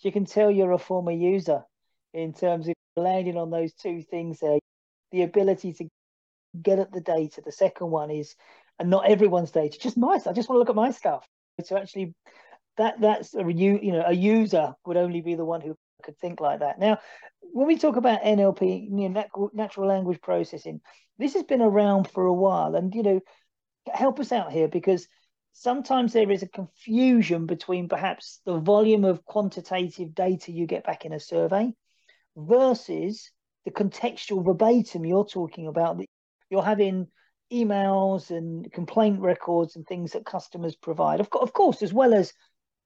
you 0.00 0.12
can 0.12 0.24
tell 0.24 0.50
you're 0.50 0.72
a 0.72 0.78
former 0.78 1.12
user 1.12 1.62
in 2.14 2.32
terms 2.32 2.68
of 2.68 2.74
landing 2.96 3.36
on 3.36 3.50
those 3.50 3.72
two 3.74 4.02
things 4.02 4.38
there. 4.40 4.58
The 5.10 5.22
ability 5.22 5.74
to 5.74 5.88
get 6.60 6.78
at 6.78 6.92
the 6.92 7.00
data. 7.00 7.42
The 7.44 7.52
second 7.52 7.90
one 7.90 8.10
is, 8.10 8.34
and 8.78 8.88
not 8.88 9.08
everyone's 9.08 9.50
data, 9.50 9.78
just 9.78 9.98
my 9.98 10.18
I 10.26 10.32
just 10.32 10.48
want 10.48 10.56
to 10.56 10.58
look 10.58 10.70
at 10.70 10.76
my 10.76 10.90
stuff. 10.90 11.26
So 11.64 11.76
actually, 11.76 12.14
that 12.78 13.00
that's 13.00 13.34
a 13.34 13.44
you 13.52 13.92
know 13.92 14.04
a 14.06 14.12
user 14.12 14.74
would 14.86 14.96
only 14.96 15.20
be 15.20 15.34
the 15.34 15.44
one 15.44 15.60
who 15.60 15.76
could 16.02 16.18
think 16.18 16.40
like 16.40 16.60
that. 16.60 16.78
Now, 16.78 16.98
when 17.40 17.66
we 17.66 17.76
talk 17.76 17.96
about 17.96 18.22
NLP, 18.22 18.88
you 18.90 19.08
know, 19.08 19.50
natural 19.52 19.86
language 19.86 20.20
processing, 20.20 20.80
this 21.22 21.34
has 21.34 21.44
been 21.44 21.62
around 21.62 22.08
for 22.10 22.24
a 22.26 22.32
while, 22.32 22.74
and 22.74 22.94
you 22.94 23.02
know, 23.02 23.20
help 23.92 24.20
us 24.20 24.32
out 24.32 24.52
here 24.52 24.68
because 24.68 25.06
sometimes 25.52 26.12
there 26.12 26.30
is 26.30 26.42
a 26.42 26.48
confusion 26.48 27.46
between 27.46 27.88
perhaps 27.88 28.40
the 28.44 28.58
volume 28.58 29.04
of 29.04 29.24
quantitative 29.24 30.14
data 30.14 30.52
you 30.52 30.66
get 30.66 30.84
back 30.84 31.04
in 31.04 31.12
a 31.12 31.20
survey 31.20 31.72
versus 32.36 33.30
the 33.64 33.70
contextual 33.70 34.44
verbatim 34.44 35.04
you're 35.04 35.26
talking 35.26 35.66
about 35.66 35.98
that 35.98 36.06
you're 36.50 36.62
having 36.62 37.06
emails 37.52 38.30
and 38.30 38.72
complaint 38.72 39.20
records 39.20 39.76
and 39.76 39.86
things 39.86 40.12
that 40.12 40.24
customers 40.24 40.74
provide. 40.74 41.20
Of, 41.20 41.28
of 41.38 41.52
course 41.52 41.82
as 41.82 41.92
well 41.92 42.14
as 42.14 42.32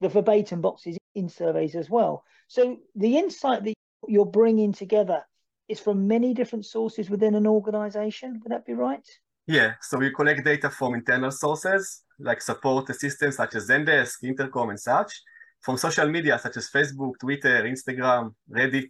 the 0.01 0.09
verbatim 0.09 0.61
boxes 0.61 0.99
in 1.15 1.29
surveys 1.29 1.75
as 1.75 1.89
well. 1.89 2.25
So 2.49 2.79
the 2.97 3.17
insight 3.17 3.65
that 3.65 3.75
you're 4.09 4.27
bringing 4.27 4.73
together 4.73 5.25
is 5.69 5.81
from 5.81 6.07
many 6.07 6.33
different 6.35 6.65
sources 6.65 7.11
within 7.11 7.35
an 7.35 7.47
organization 7.47 8.41
would 8.43 8.53
that 8.53 8.65
be 8.67 8.75
right 8.75 9.07
yeah 9.47 9.75
so 9.81 9.99
we 9.99 10.11
collect 10.11 10.45
data 10.45 10.71
from 10.71 10.95
internal 10.95 11.31
sources 11.31 12.05
like 12.19 12.41
support 12.41 12.95
systems 12.95 13.37
such 13.37 13.55
as 13.55 13.69
Zendesk, 13.69 14.23
Intercom, 14.23 14.71
and 14.71 14.81
such, 14.81 15.13
from 15.61 15.77
social 15.77 16.09
media 16.09 16.39
such 16.39 16.57
as 16.57 16.71
Facebook, 16.71 17.13
Twitter, 17.21 17.65
Instagram, 17.65 18.35
Reddit, 18.51 18.89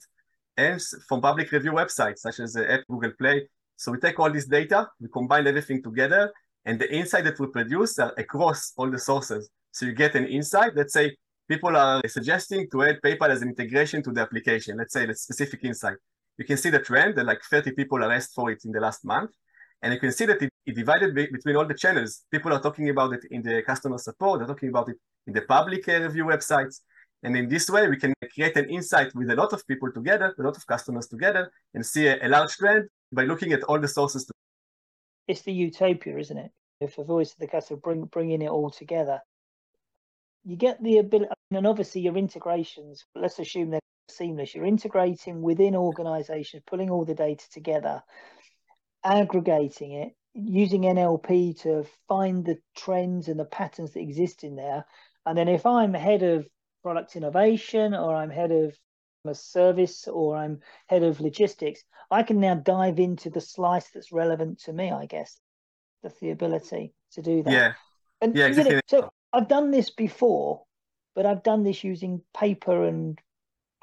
and 0.56 0.80
from 1.08 1.20
public 1.20 1.50
review 1.52 1.72
websites 1.72 2.18
such 2.18 2.40
as 2.40 2.56
uh, 2.56 2.78
Google 2.88 3.12
Play. 3.18 3.48
So 3.76 3.92
we 3.92 3.98
take 3.98 4.18
all 4.18 4.30
this 4.30 4.46
data, 4.46 4.88
we 5.00 5.08
combine 5.08 5.46
everything 5.46 5.82
together, 5.82 6.32
and 6.64 6.80
the 6.80 6.92
insight 6.94 7.24
that 7.24 7.38
we 7.38 7.46
produce 7.48 7.98
are 7.98 8.14
across 8.16 8.72
all 8.76 8.90
the 8.90 8.98
sources. 8.98 9.50
So 9.72 9.86
you 9.86 9.92
get 9.92 10.14
an 10.14 10.26
insight. 10.26 10.72
Let's 10.74 10.94
say 10.94 11.14
people 11.48 11.76
are 11.76 12.00
suggesting 12.08 12.68
to 12.70 12.84
add 12.84 13.00
PayPal 13.04 13.28
as 13.28 13.42
an 13.42 13.48
integration 13.48 14.02
to 14.04 14.12
the 14.12 14.22
application. 14.22 14.78
Let's 14.78 14.94
say 14.94 15.04
the 15.06 15.14
specific 15.14 15.62
insight. 15.64 15.96
You 16.38 16.44
can 16.44 16.56
see 16.56 16.70
the 16.70 16.78
trend 16.78 17.16
that 17.16 17.26
like 17.26 17.42
30 17.42 17.72
people 17.72 18.02
asked 18.04 18.34
for 18.34 18.50
it 18.50 18.64
in 18.64 18.72
the 18.72 18.80
last 18.80 19.04
month. 19.04 19.30
And 19.82 19.92
you 19.92 20.00
can 20.00 20.12
see 20.12 20.26
that 20.26 20.40
it, 20.42 20.50
it 20.64 20.74
divided 20.74 21.14
be, 21.14 21.26
between 21.26 21.56
all 21.56 21.66
the 21.66 21.74
channels. 21.74 22.24
People 22.30 22.52
are 22.52 22.60
talking 22.60 22.88
about 22.88 23.12
it 23.12 23.24
in 23.30 23.42
the 23.42 23.62
customer 23.62 23.98
support, 23.98 24.40
they're 24.40 24.48
talking 24.48 24.70
about 24.70 24.88
it 24.88 24.96
in 25.26 25.32
the 25.32 25.42
public 25.42 25.86
review 25.86 26.24
websites. 26.24 26.80
And 27.22 27.36
in 27.36 27.48
this 27.48 27.68
way, 27.70 27.88
we 27.88 27.96
can 27.96 28.12
create 28.34 28.56
an 28.56 28.68
insight 28.70 29.14
with 29.14 29.30
a 29.30 29.34
lot 29.34 29.52
of 29.52 29.66
people 29.66 29.90
together, 29.92 30.34
a 30.38 30.42
lot 30.42 30.56
of 30.56 30.66
customers 30.66 31.08
together, 31.08 31.50
and 31.74 31.84
see 31.84 32.06
a, 32.06 32.26
a 32.26 32.28
large 32.28 32.56
trend 32.56 32.88
by 33.12 33.24
looking 33.24 33.52
at 33.52 33.62
all 33.64 33.78
the 33.78 33.88
sources. 33.88 34.30
It's 35.26 35.42
the 35.42 35.52
utopia, 35.52 36.18
isn't 36.18 36.36
it? 36.36 36.50
If 36.80 36.98
a 36.98 37.04
voice 37.04 37.32
of 37.32 37.38
the 37.38 37.48
customer 37.48 37.80
bring, 37.80 38.04
bringing 38.04 38.42
it 38.42 38.48
all 38.48 38.70
together, 38.70 39.20
you 40.44 40.56
get 40.56 40.82
the 40.82 40.98
ability, 40.98 41.32
and 41.50 41.66
obviously 41.66 42.02
your 42.02 42.16
integrations, 42.16 43.04
let's 43.14 43.38
assume 43.38 43.70
they're 43.70 43.80
seamless. 44.08 44.54
You're 44.54 44.64
integrating 44.64 45.42
within 45.42 45.74
organizations, 45.74 46.62
pulling 46.66 46.90
all 46.90 47.04
the 47.04 47.14
data 47.14 47.44
together 47.50 48.02
aggregating 49.06 49.92
it, 49.92 50.12
using 50.34 50.82
NLP 50.82 51.60
to 51.62 51.84
find 52.08 52.44
the 52.44 52.58
trends 52.76 53.28
and 53.28 53.38
the 53.38 53.44
patterns 53.44 53.92
that 53.92 54.00
exist 54.00 54.44
in 54.44 54.56
there. 54.56 54.84
And 55.24 55.38
then 55.38 55.48
if 55.48 55.64
I'm 55.64 55.94
head 55.94 56.22
of 56.22 56.46
product 56.82 57.16
innovation 57.16 57.94
or 57.94 58.14
I'm 58.14 58.30
head 58.30 58.52
of 58.52 58.76
a 59.24 59.34
service 59.34 60.06
or 60.06 60.36
I'm 60.36 60.60
head 60.88 61.02
of 61.02 61.20
logistics, 61.20 61.82
I 62.10 62.22
can 62.22 62.40
now 62.40 62.54
dive 62.54 62.98
into 62.98 63.30
the 63.30 63.40
slice 63.40 63.88
that's 63.92 64.12
relevant 64.12 64.60
to 64.64 64.72
me, 64.72 64.90
I 64.90 65.06
guess. 65.06 65.40
That's 66.02 66.18
the 66.20 66.30
ability 66.30 66.92
to 67.12 67.22
do 67.22 67.42
that. 67.44 67.52
Yeah. 67.52 67.72
And 68.20 68.36
yeah, 68.36 68.46
exactly. 68.46 68.74
you 68.74 68.76
know, 68.76 68.80
so 68.86 69.10
I've 69.32 69.48
done 69.48 69.70
this 69.70 69.90
before, 69.90 70.62
but 71.14 71.26
I've 71.26 71.42
done 71.42 71.64
this 71.64 71.82
using 71.82 72.22
paper 72.36 72.84
and 72.84 73.18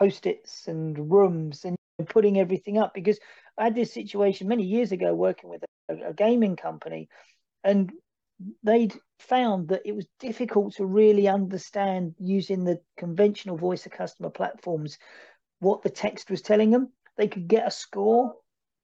post-its 0.04 0.68
and 0.68 1.12
rooms 1.12 1.64
and 1.66 1.78
putting 2.10 2.38
everything 2.38 2.78
up 2.78 2.94
because 2.94 3.20
I 3.58 3.66
had 3.66 3.76
this 3.76 3.94
situation 3.94 4.48
many 4.48 4.64
years 4.64 4.92
ago 4.92 5.14
working 5.14 5.50
with 5.50 5.64
a, 5.90 6.10
a 6.10 6.14
gaming 6.14 6.56
company 6.56 7.08
and 7.64 7.92
they'd 8.64 8.94
found 9.20 9.70
that 9.70 9.84
it 9.86 9.96
was 9.96 10.06
difficult 10.20 10.76
to 10.76 10.86
really 10.86 11.28
understand 11.28 12.16
using 12.20 12.66
the 12.66 12.80
conventional 12.98 13.58
voice 13.58 13.86
of 13.86 13.94
customer 13.94 14.30
platforms 14.30 14.98
what 15.60 15.82
the 15.82 15.90
text 15.90 16.30
was 16.30 16.42
telling 16.42 16.72
them. 16.72 16.92
They 17.16 17.30
could 17.30 17.48
get 17.48 17.68
a 17.68 17.72
score, 17.72 18.34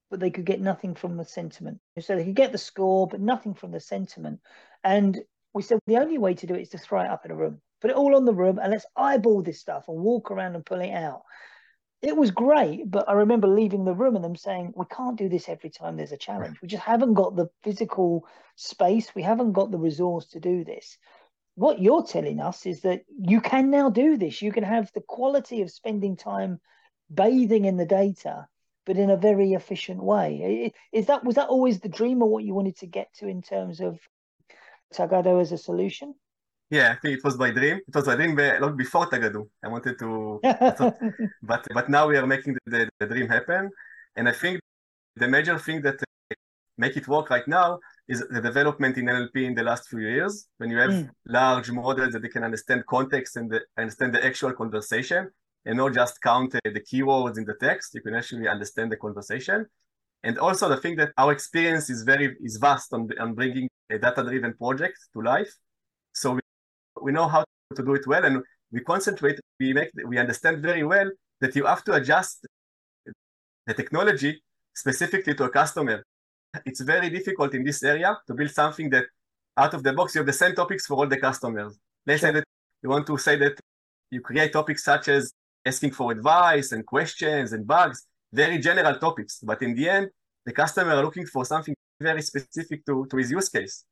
but 0.09 0.21
they 0.21 0.29
could 0.29 0.45
get 0.45 0.61
nothing 0.61 0.95
from 0.95 1.17
the 1.17 1.25
sentiment. 1.25 1.79
So 1.99 2.15
they 2.15 2.23
could 2.23 2.35
get 2.35 2.53
the 2.53 2.57
score, 2.57 3.07
but 3.07 3.19
nothing 3.19 3.53
from 3.53 3.71
the 3.71 3.81
sentiment. 3.81 4.39
And 4.83 5.19
we 5.53 5.63
said 5.63 5.79
the 5.87 5.97
only 5.97 6.17
way 6.17 6.35
to 6.35 6.47
do 6.47 6.55
it 6.55 6.61
is 6.61 6.69
to 6.69 6.77
throw 6.77 7.01
it 7.01 7.09
up 7.09 7.25
in 7.25 7.31
a 7.31 7.35
room, 7.35 7.59
put 7.81 7.91
it 7.91 7.95
all 7.95 8.15
on 8.15 8.25
the 8.25 8.33
room, 8.33 8.59
and 8.59 8.71
let's 8.71 8.85
eyeball 8.95 9.41
this 9.41 9.59
stuff 9.59 9.85
and 9.87 9.97
walk 9.97 10.31
around 10.31 10.55
and 10.55 10.65
pull 10.65 10.81
it 10.81 10.91
out. 10.91 11.23
It 12.01 12.15
was 12.15 12.31
great, 12.31 12.89
but 12.89 13.09
I 13.09 13.13
remember 13.13 13.47
leaving 13.47 13.83
the 13.83 13.93
room 13.93 14.15
and 14.15 14.23
them 14.23 14.35
saying, 14.35 14.73
We 14.75 14.85
can't 14.89 15.17
do 15.17 15.27
this 15.27 15.49
every 15.49 15.69
time 15.69 15.97
there's 15.97 16.13
a 16.13 16.17
challenge. 16.17 16.57
We 16.61 16.67
just 16.67 16.83
haven't 16.83 17.13
got 17.13 17.35
the 17.35 17.49
physical 17.63 18.25
space, 18.55 19.13
we 19.13 19.21
haven't 19.21 19.53
got 19.53 19.71
the 19.71 19.77
resource 19.77 20.27
to 20.27 20.39
do 20.39 20.63
this. 20.63 20.97
What 21.55 21.81
you're 21.81 22.05
telling 22.05 22.39
us 22.39 22.65
is 22.65 22.81
that 22.81 23.01
you 23.17 23.41
can 23.41 23.69
now 23.69 23.89
do 23.89 24.15
this. 24.17 24.41
You 24.41 24.53
can 24.53 24.63
have 24.63 24.89
the 24.93 25.01
quality 25.01 25.61
of 25.61 25.71
spending 25.71 26.15
time 26.15 26.61
bathing 27.13 27.65
in 27.65 27.75
the 27.75 27.85
data 27.85 28.47
but 28.89 28.97
in 28.97 29.11
a 29.11 29.17
very 29.17 29.53
efficient 29.53 30.01
way. 30.01 30.73
Is 30.91 31.05
that 31.05 31.23
was 31.23 31.35
that 31.35 31.49
always 31.49 31.79
the 31.79 31.89
dream 31.89 32.23
or 32.23 32.29
what 32.31 32.43
you 32.43 32.55
wanted 32.55 32.77
to 32.77 32.87
get 32.87 33.13
to 33.19 33.27
in 33.27 33.43
terms 33.43 33.81
of 33.81 33.99
Tagado 34.91 35.39
as 35.39 35.51
a 35.51 35.59
solution? 35.59 36.15
Yeah, 36.69 36.91
I 36.91 36.95
think 36.95 37.17
it 37.17 37.23
was 37.23 37.37
my 37.37 37.49
dream. 37.49 37.79
It 37.87 37.95
was 37.95 38.05
my 38.05 38.15
dream 38.15 38.35
long 38.61 38.77
before 38.77 39.07
Tagado. 39.07 39.47
I 39.63 39.67
wanted 39.69 39.97
to, 39.99 40.39
but 41.43 41.67
but 41.73 41.89
now 41.89 42.07
we 42.07 42.17
are 42.17 42.27
making 42.27 42.53
the, 42.53 42.61
the, 42.65 42.89
the, 42.99 43.07
dream 43.07 43.27
happen. 43.27 43.71
And 44.15 44.29
I 44.29 44.33
think 44.33 44.59
the 45.15 45.27
major 45.27 45.57
thing 45.57 45.81
that 45.81 45.95
uh, 45.95 46.35
make 46.77 46.95
it 46.95 47.07
work 47.07 47.31
right 47.31 47.47
now 47.47 47.79
is 48.07 48.23
the 48.29 48.41
development 48.41 48.97
in 48.97 49.05
NLP 49.05 49.37
in 49.37 49.55
the 49.55 49.63
last 49.63 49.89
few 49.89 49.99
years. 49.99 50.47
When 50.57 50.69
you 50.69 50.77
have 50.77 50.91
mm. 50.91 51.09
large 51.25 51.71
models 51.71 52.13
that 52.13 52.21
they 52.21 52.29
can 52.29 52.43
understand 52.43 52.85
context 52.85 53.35
and 53.35 53.49
the, 53.49 53.61
understand 53.75 54.13
the 54.13 54.23
actual 54.23 54.53
conversation, 54.53 55.31
and 55.65 55.77
not 55.77 55.93
just 55.93 56.21
count 56.21 56.55
uh, 56.55 56.59
the 56.63 56.81
keywords 56.81 57.37
in 57.37 57.45
the 57.45 57.55
text. 57.55 57.93
You 57.93 58.01
can 58.01 58.15
actually 58.15 58.47
understand 58.47 58.91
the 58.91 58.97
conversation. 58.97 59.65
And 60.23 60.37
also 60.37 60.67
the 60.67 60.77
thing 60.77 60.95
that 60.97 61.11
our 61.17 61.31
experience 61.31 61.89
is 61.89 62.03
very 62.03 62.35
is 62.41 62.57
vast 62.57 62.93
on, 62.93 63.09
on 63.19 63.33
bringing 63.33 63.69
a 63.89 63.97
data-driven 63.97 64.53
project 64.55 64.97
to 65.13 65.21
life. 65.21 65.53
So 66.13 66.33
we, 66.33 66.41
we 67.01 67.11
know 67.11 67.27
how 67.27 67.43
to 67.75 67.83
do 67.83 67.93
it 67.93 68.05
well 68.07 68.25
and 68.25 68.43
we 68.71 68.81
concentrate, 68.81 69.39
we 69.59 69.73
make 69.73 69.89
we 70.05 70.17
understand 70.17 70.61
very 70.61 70.83
well 70.83 71.09
that 71.41 71.55
you 71.55 71.65
have 71.65 71.83
to 71.85 71.93
adjust 71.93 72.45
the 73.65 73.73
technology 73.73 74.41
specifically 74.73 75.33
to 75.35 75.43
a 75.45 75.49
customer. 75.49 76.03
It's 76.65 76.81
very 76.81 77.09
difficult 77.09 77.53
in 77.53 77.63
this 77.63 77.83
area 77.83 78.17
to 78.27 78.33
build 78.33 78.51
something 78.51 78.89
that 78.91 79.05
out 79.57 79.73
of 79.73 79.83
the 79.83 79.93
box 79.93 80.15
you 80.15 80.19
have 80.19 80.27
the 80.27 80.33
same 80.33 80.55
topics 80.55 80.85
for 80.87 80.95
all 80.95 81.07
the 81.07 81.17
customers. 81.17 81.77
Let's 82.05 82.21
say 82.21 82.31
that 82.31 82.43
you 82.81 82.89
want 82.89 83.05
to 83.07 83.17
say 83.17 83.35
that 83.37 83.59
you 84.11 84.21
create 84.21 84.53
topics 84.53 84.83
such 84.83 85.07
as 85.09 85.31
asking 85.65 85.91
for 85.91 86.11
advice 86.11 86.71
and 86.71 86.85
questions 86.85 87.53
and 87.53 87.67
bugs, 87.67 88.07
very 88.31 88.57
general 88.57 88.95
topics. 88.97 89.39
But 89.43 89.61
in 89.61 89.75
the 89.75 89.89
end, 89.89 90.09
the 90.45 90.53
customer 90.53 90.93
are 90.93 91.03
looking 91.03 91.25
for 91.25 91.45
something 91.45 91.75
very 91.99 92.21
specific 92.21 92.85
to, 92.85 93.05
to 93.09 93.17
his 93.17 93.31
use 93.31 93.49
case. 93.49 93.85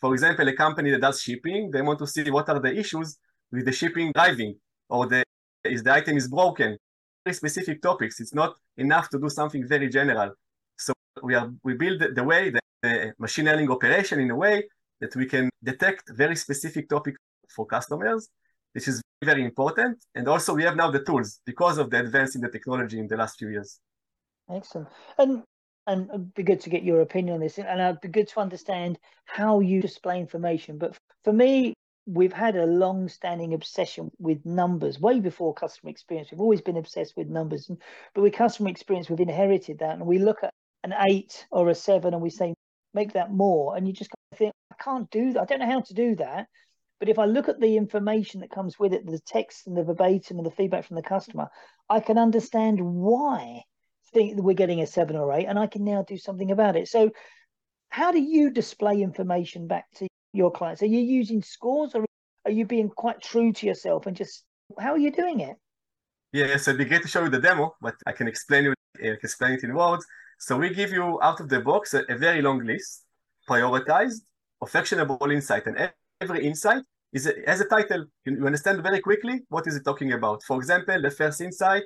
For 0.00 0.12
example, 0.12 0.46
a 0.48 0.52
company 0.54 0.90
that 0.90 1.00
does 1.00 1.20
shipping, 1.20 1.70
they 1.70 1.82
want 1.82 1.98
to 2.00 2.06
see 2.06 2.30
what 2.30 2.48
are 2.48 2.60
the 2.60 2.76
issues 2.76 3.18
with 3.50 3.64
the 3.64 3.72
shipping 3.72 4.12
driving 4.12 4.56
or 4.88 5.06
the 5.06 5.24
is 5.64 5.82
the 5.82 5.92
item 5.92 6.16
is 6.16 6.28
broken. 6.28 6.76
Very 7.24 7.34
specific 7.34 7.80
topics. 7.80 8.20
It's 8.20 8.34
not 8.34 8.54
enough 8.76 9.08
to 9.10 9.18
do 9.18 9.30
something 9.30 9.66
very 9.66 9.88
general. 9.88 10.32
So 10.76 10.92
we 11.22 11.34
are 11.34 11.50
we 11.62 11.74
build 11.74 12.02
the, 12.14 12.24
way 12.24 12.50
the, 12.50 12.60
the 12.82 13.14
machine 13.18 13.46
learning 13.46 13.70
operation 13.70 14.20
in 14.20 14.30
a 14.30 14.36
way 14.36 14.64
that 15.00 15.16
we 15.16 15.26
can 15.26 15.48
detect 15.62 16.10
very 16.10 16.36
specific 16.36 16.88
topic 16.88 17.14
for 17.48 17.64
customers 17.66 18.28
which 18.74 18.88
is 18.88 19.00
very 19.24 19.44
important. 19.44 20.04
And 20.14 20.28
also 20.28 20.54
we 20.54 20.64
have 20.64 20.76
now 20.76 20.90
the 20.90 21.02
tools 21.02 21.40
because 21.46 21.78
of 21.78 21.90
the 21.90 22.00
advance 22.00 22.34
in 22.34 22.40
the 22.40 22.50
technology 22.50 22.98
in 22.98 23.06
the 23.06 23.16
last 23.16 23.38
few 23.38 23.48
years. 23.48 23.80
Excellent. 24.50 24.88
And 25.16 25.42
and 25.86 26.08
it'd 26.08 26.34
be 26.34 26.42
good 26.42 26.60
to 26.62 26.70
get 26.70 26.84
your 26.84 27.00
opinion 27.00 27.34
on 27.34 27.40
this. 27.40 27.58
And 27.58 27.80
it'd 27.80 28.00
be 28.00 28.08
good 28.08 28.28
to 28.28 28.40
understand 28.40 28.98
how 29.24 29.60
you 29.60 29.80
display 29.80 30.18
information. 30.18 30.78
But 30.78 30.96
for 31.24 31.32
me, 31.32 31.74
we've 32.06 32.32
had 32.32 32.56
a 32.56 32.66
long-standing 32.66 33.54
obsession 33.54 34.10
with 34.18 34.44
numbers 34.44 35.00
way 35.00 35.20
before 35.20 35.54
customer 35.54 35.90
experience. 35.90 36.30
We've 36.30 36.40
always 36.40 36.60
been 36.60 36.76
obsessed 36.76 37.14
with 37.16 37.28
numbers, 37.28 37.70
but 38.14 38.22
with 38.22 38.34
customer 38.34 38.68
experience, 38.68 39.08
we've 39.08 39.20
inherited 39.20 39.78
that, 39.78 39.94
and 39.94 40.06
we 40.06 40.18
look 40.18 40.42
at 40.42 40.52
an 40.82 40.94
eight 41.08 41.46
or 41.50 41.68
a 41.70 41.74
seven, 41.74 42.12
and 42.12 42.22
we 42.22 42.30
say 42.30 42.54
make 42.92 43.14
that 43.14 43.32
more, 43.32 43.76
and 43.76 43.86
you 43.86 43.94
just 43.94 44.10
think 44.36 44.52
I 44.70 44.82
can't 44.82 45.10
do 45.10 45.32
that. 45.32 45.40
I 45.40 45.44
don't 45.46 45.60
know 45.60 45.70
how 45.70 45.80
to 45.80 45.94
do 45.94 46.14
that. 46.16 46.46
But 47.00 47.08
if 47.08 47.18
I 47.18 47.24
look 47.24 47.48
at 47.48 47.60
the 47.60 47.76
information 47.76 48.40
that 48.40 48.50
comes 48.50 48.78
with 48.78 48.92
it, 48.92 49.04
the 49.04 49.20
text 49.26 49.66
and 49.66 49.76
the 49.76 49.82
verbatim 49.82 50.38
and 50.38 50.46
the 50.46 50.50
feedback 50.50 50.84
from 50.84 50.96
the 50.96 51.02
customer, 51.02 51.48
I 51.88 52.00
can 52.00 52.18
understand 52.18 52.78
why 52.80 53.62
think 54.14 54.40
we're 54.40 54.54
getting 54.54 54.80
a 54.80 54.86
seven 54.86 55.16
or 55.16 55.32
eight, 55.32 55.46
and 55.46 55.58
I 55.58 55.66
can 55.66 55.84
now 55.84 56.02
do 56.02 56.16
something 56.16 56.50
about 56.50 56.76
it. 56.76 56.88
So, 56.88 57.10
how 57.90 58.10
do 58.12 58.20
you 58.20 58.50
display 58.50 59.02
information 59.02 59.66
back 59.66 59.84
to 59.96 60.06
your 60.32 60.50
clients? 60.50 60.82
Are 60.82 60.86
you 60.86 61.00
using 61.00 61.42
scores, 61.42 61.94
or 61.94 62.06
are 62.46 62.50
you 62.50 62.64
being 62.64 62.88
quite 62.88 63.20
true 63.20 63.52
to 63.52 63.66
yourself 63.66 64.06
and 64.06 64.16
just 64.16 64.44
how 64.78 64.92
are 64.92 64.98
you 64.98 65.12
doing 65.12 65.40
it? 65.40 65.56
Yes, 66.32 66.66
it'd 66.66 66.78
be 66.78 66.84
great 66.84 67.02
to 67.02 67.08
show 67.08 67.22
you 67.24 67.30
the 67.30 67.38
demo, 67.38 67.76
but 67.80 67.94
I 68.06 68.12
can 68.12 68.26
explain 68.26 68.66
it. 68.66 68.74
I 68.96 68.98
can 68.98 69.18
explain 69.22 69.52
it 69.52 69.64
in 69.64 69.74
words. 69.74 70.04
So 70.38 70.56
we 70.56 70.70
give 70.74 70.90
you 70.90 71.20
out 71.22 71.40
of 71.40 71.48
the 71.48 71.60
box 71.60 71.94
a, 71.94 72.02
a 72.08 72.16
very 72.16 72.42
long 72.42 72.64
list, 72.64 73.04
prioritized 73.48 74.20
of 74.60 74.74
actionable 74.74 75.30
insight, 75.30 75.66
and 75.66 75.92
every 76.20 76.44
insight 76.44 76.82
is 77.12 77.26
a, 77.26 77.34
has 77.46 77.60
a 77.60 77.66
title. 77.66 78.06
You, 78.24 78.36
you 78.38 78.46
understand 78.46 78.82
very 78.82 79.00
quickly 79.00 79.42
what 79.48 79.66
is 79.66 79.76
it 79.76 79.84
talking 79.84 80.12
about. 80.12 80.42
For 80.42 80.56
example, 80.56 81.00
the 81.00 81.10
first 81.10 81.40
insight, 81.40 81.84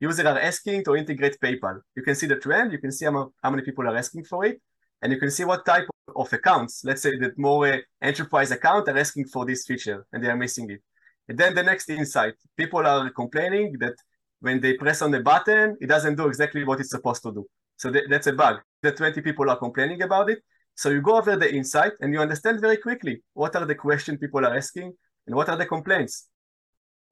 users 0.00 0.26
are 0.26 0.38
asking 0.38 0.84
to 0.84 0.96
integrate 0.96 1.38
PayPal. 1.40 1.80
You 1.96 2.02
can 2.02 2.14
see 2.14 2.26
the 2.26 2.36
trend, 2.36 2.72
you 2.72 2.78
can 2.78 2.92
see 2.92 3.06
how, 3.06 3.32
many 3.50 3.62
people 3.62 3.86
are 3.88 3.96
asking 3.96 4.24
for 4.24 4.44
it, 4.44 4.60
and 5.02 5.12
you 5.12 5.18
can 5.18 5.30
see 5.30 5.44
what 5.44 5.64
type 5.64 5.86
of 6.16 6.32
accounts. 6.32 6.82
Let's 6.84 7.02
say 7.02 7.18
that 7.18 7.38
more 7.38 7.66
uh, 7.66 7.78
enterprise 8.02 8.50
account 8.50 8.88
are 8.88 8.98
asking 8.98 9.26
for 9.26 9.44
this 9.44 9.64
feature 9.66 10.06
and 10.12 10.22
they 10.22 10.28
are 10.28 10.36
missing 10.36 10.70
it. 10.70 10.80
And 11.28 11.38
then 11.38 11.54
the 11.54 11.62
next 11.62 11.88
insight, 11.90 12.34
people 12.56 12.86
are 12.86 13.10
complaining 13.10 13.76
that 13.80 13.94
when 14.40 14.60
they 14.60 14.74
press 14.74 15.02
on 15.02 15.10
the 15.10 15.20
button, 15.20 15.76
it 15.80 15.86
doesn't 15.86 16.16
do 16.16 16.26
exactly 16.26 16.64
what 16.64 16.80
it's 16.80 16.90
supposed 16.90 17.22
to 17.24 17.32
do. 17.32 17.46
So 17.76 17.92
th- 17.92 18.06
that's 18.08 18.26
a 18.26 18.32
bug. 18.32 18.56
The 18.82 18.92
20 18.92 19.20
people 19.20 19.50
are 19.50 19.56
complaining 19.56 20.02
about 20.02 20.30
it. 20.30 20.38
So 20.74 20.90
you 20.90 21.00
go 21.00 21.16
over 21.18 21.36
the 21.36 21.52
insight 21.52 21.92
and 22.00 22.12
you 22.12 22.20
understand 22.20 22.60
very 22.60 22.76
quickly 22.76 23.22
what 23.34 23.54
are 23.56 23.64
the 23.64 23.74
questions 23.74 24.18
people 24.18 24.44
are 24.46 24.56
asking 24.56 24.92
and 25.26 25.36
what 25.36 25.48
are 25.48 25.56
the 25.56 25.66
complaints. 25.66 26.28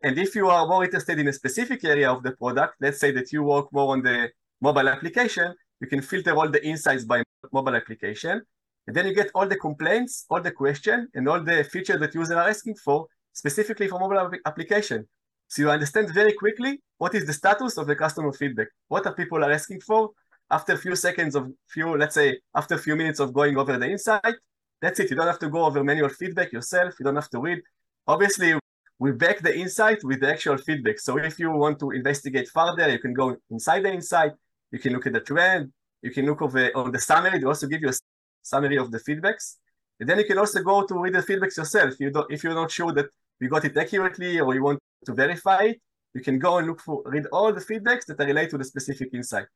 And 0.03 0.19
if 0.19 0.35
you 0.35 0.49
are 0.49 0.67
more 0.67 0.85
interested 0.85 1.19
in 1.19 1.29
a 1.29 1.33
specific 1.33 1.85
area 1.85 2.11
of 2.11 2.23
the 2.23 2.33
product, 2.33 2.75
let's 2.81 3.00
say 3.00 3.11
that 3.12 3.33
you 3.33 3.43
work 3.43 3.73
more 3.73 3.93
on 3.93 4.03
the 4.03 4.31
mobile 4.61 4.88
application, 4.88 5.55
you 5.81 5.87
can 5.87 6.03
filter 6.03 6.35
all 6.37 6.49
the 6.49 6.65
insights 6.65 7.05
by 7.05 7.23
mobile 7.53 7.75
application. 7.75 8.43
And 8.87 8.95
then 8.95 9.07
you 9.07 9.15
get 9.15 9.31
all 9.35 9.47
the 9.47 9.57
complaints, 9.57 10.26
all 10.31 10.41
the 10.41 10.53
questions, 10.53 11.09
and 11.15 11.29
all 11.29 11.43
the 11.43 11.65
features 11.65 11.99
that 12.00 12.15
users 12.15 12.37
are 12.37 12.49
asking 12.49 12.76
for 12.76 13.07
specifically 13.33 13.88
for 13.88 13.99
mobile 13.99 14.31
application. 14.47 15.09
So 15.49 15.62
you 15.62 15.71
understand 15.71 16.12
very 16.12 16.33
quickly 16.33 16.81
what 16.99 17.15
is 17.15 17.26
the 17.26 17.33
status 17.33 17.76
of 17.76 17.87
the 17.87 17.97
customer 17.97 18.33
feedback. 18.33 18.69
What 18.88 19.07
are 19.07 19.15
people 19.15 19.45
are 19.45 19.53
asking 19.53 19.81
for? 19.81 20.11
after 20.50 20.75
a 20.75 20.79
few 20.79 20.95
seconds 20.95 21.35
of 21.35 21.53
few, 21.69 21.97
let's 21.97 22.15
say 22.15 22.38
after 22.55 22.75
a 22.75 22.79
few 22.79 22.97
minutes 22.97 23.21
of 23.21 23.33
going 23.33 23.57
over 23.57 23.76
the 23.79 23.88
insight, 23.91 24.35
that's 24.81 25.00
it. 25.00 25.11
You 25.11 25.17
don't 25.17 25.26
have 25.26 25.38
to 25.41 25.49
go 25.49 25.65
over 25.65 25.83
manual 25.83 26.09
feedback 26.09 26.53
yourself. 26.53 26.95
You 26.99 27.05
don't 27.05 27.17
have 27.17 27.31
to 27.31 27.41
read. 27.41 27.61
Obviously, 28.07 28.55
we 28.99 29.12
back 29.12 29.41
the 29.41 29.57
insight 29.57 30.03
with 30.05 30.21
the 30.21 30.31
actual 30.31 30.57
feedback. 30.57 30.99
So 30.99 31.19
if 31.19 31.38
you 31.38 31.50
want 31.50 31.79
to 31.81 31.91
investigate 31.91 32.49
further, 32.49 32.88
you 32.88 32.99
can 32.99 33.12
go 33.12 33.37
inside 33.50 33.83
the 33.85 33.93
insight. 33.93 34.33
You 34.71 34.79
can 34.79 34.93
look 34.93 35.07
at 35.07 35.12
the 35.12 35.21
trend. 35.21 35.73
You 36.03 36.11
can 36.11 36.26
look 36.26 36.43
over 36.43 36.71
on 36.75 36.93
the 36.93 36.99
summary. 36.99 37.38
They 37.38 37.47
also 37.47 37.67
give 37.67 37.83
you 37.83 37.91
a 37.91 37.95
summary 38.43 38.79
of 38.79 38.91
the 38.91 38.99
feedbacks. 38.99 39.57
And 40.00 40.09
then 40.09 40.19
you 40.19 40.25
can 40.25 40.38
also 40.38 40.62
go 40.62 40.85
to 40.87 40.99
read 40.99 41.15
the 41.15 41.23
feedbacks 41.23 41.57
yourself. 41.57 41.95
You 41.99 42.11
don't, 42.11 42.31
if 42.31 42.43
you're 42.43 42.55
not 42.55 42.71
sure 42.71 42.93
that 42.93 43.07
you 43.41 43.49
got 43.49 43.65
it 43.65 43.76
accurately 43.76 44.41
or 44.41 44.55
you 44.55 44.62
want 44.62 44.79
to 45.05 45.12
verify 45.12 45.62
it, 45.65 45.81
you 46.15 46.23
can 46.23 46.38
go 46.38 46.59
and 46.59 46.67
look 46.67 46.81
for 46.81 47.03
read 47.05 47.26
all 47.33 47.53
the 47.53 47.61
feedbacks 47.61 48.07
that 48.07 48.21
are 48.21 48.26
related 48.26 48.50
to 48.53 48.59
the 48.59 48.65
specific 48.65 49.11
insight. 49.12 49.47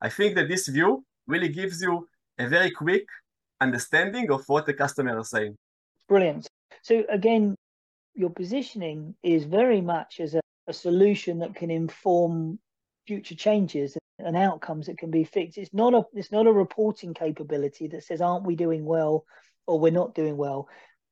I 0.00 0.08
think 0.08 0.34
that 0.36 0.48
this 0.48 0.68
view 0.68 1.04
really 1.26 1.48
gives 1.48 1.82
you 1.82 2.08
a 2.38 2.46
very 2.48 2.70
quick 2.70 3.06
understanding 3.60 4.30
of 4.30 4.42
what 4.46 4.64
the 4.66 4.74
customer 4.74 5.18
is 5.18 5.30
saying. 5.30 5.56
Brilliant. 6.08 6.48
So 6.82 7.04
again, 7.10 7.56
your 8.16 8.30
positioning 8.30 9.14
is 9.22 9.44
very 9.44 9.80
much 9.80 10.20
as 10.20 10.34
a, 10.34 10.40
a 10.66 10.72
solution 10.72 11.40
that 11.40 11.54
can 11.54 11.70
inform 11.70 12.58
future 13.06 13.34
changes 13.34 13.96
and 14.18 14.36
outcomes 14.36 14.86
that 14.86 14.98
can 14.98 15.10
be 15.10 15.24
fixed. 15.24 15.58
It's 15.58 15.74
not 15.74 15.94
a 15.94 16.02
it's 16.14 16.32
not 16.32 16.46
a 16.46 16.52
reporting 16.52 17.14
capability 17.14 17.88
that 17.88 18.04
says 18.04 18.20
aren't 18.20 18.46
we 18.46 18.56
doing 18.56 18.84
well 18.84 19.24
or 19.66 19.78
we're 19.78 19.92
not 19.92 20.14
doing 20.14 20.36
well. 20.36 20.68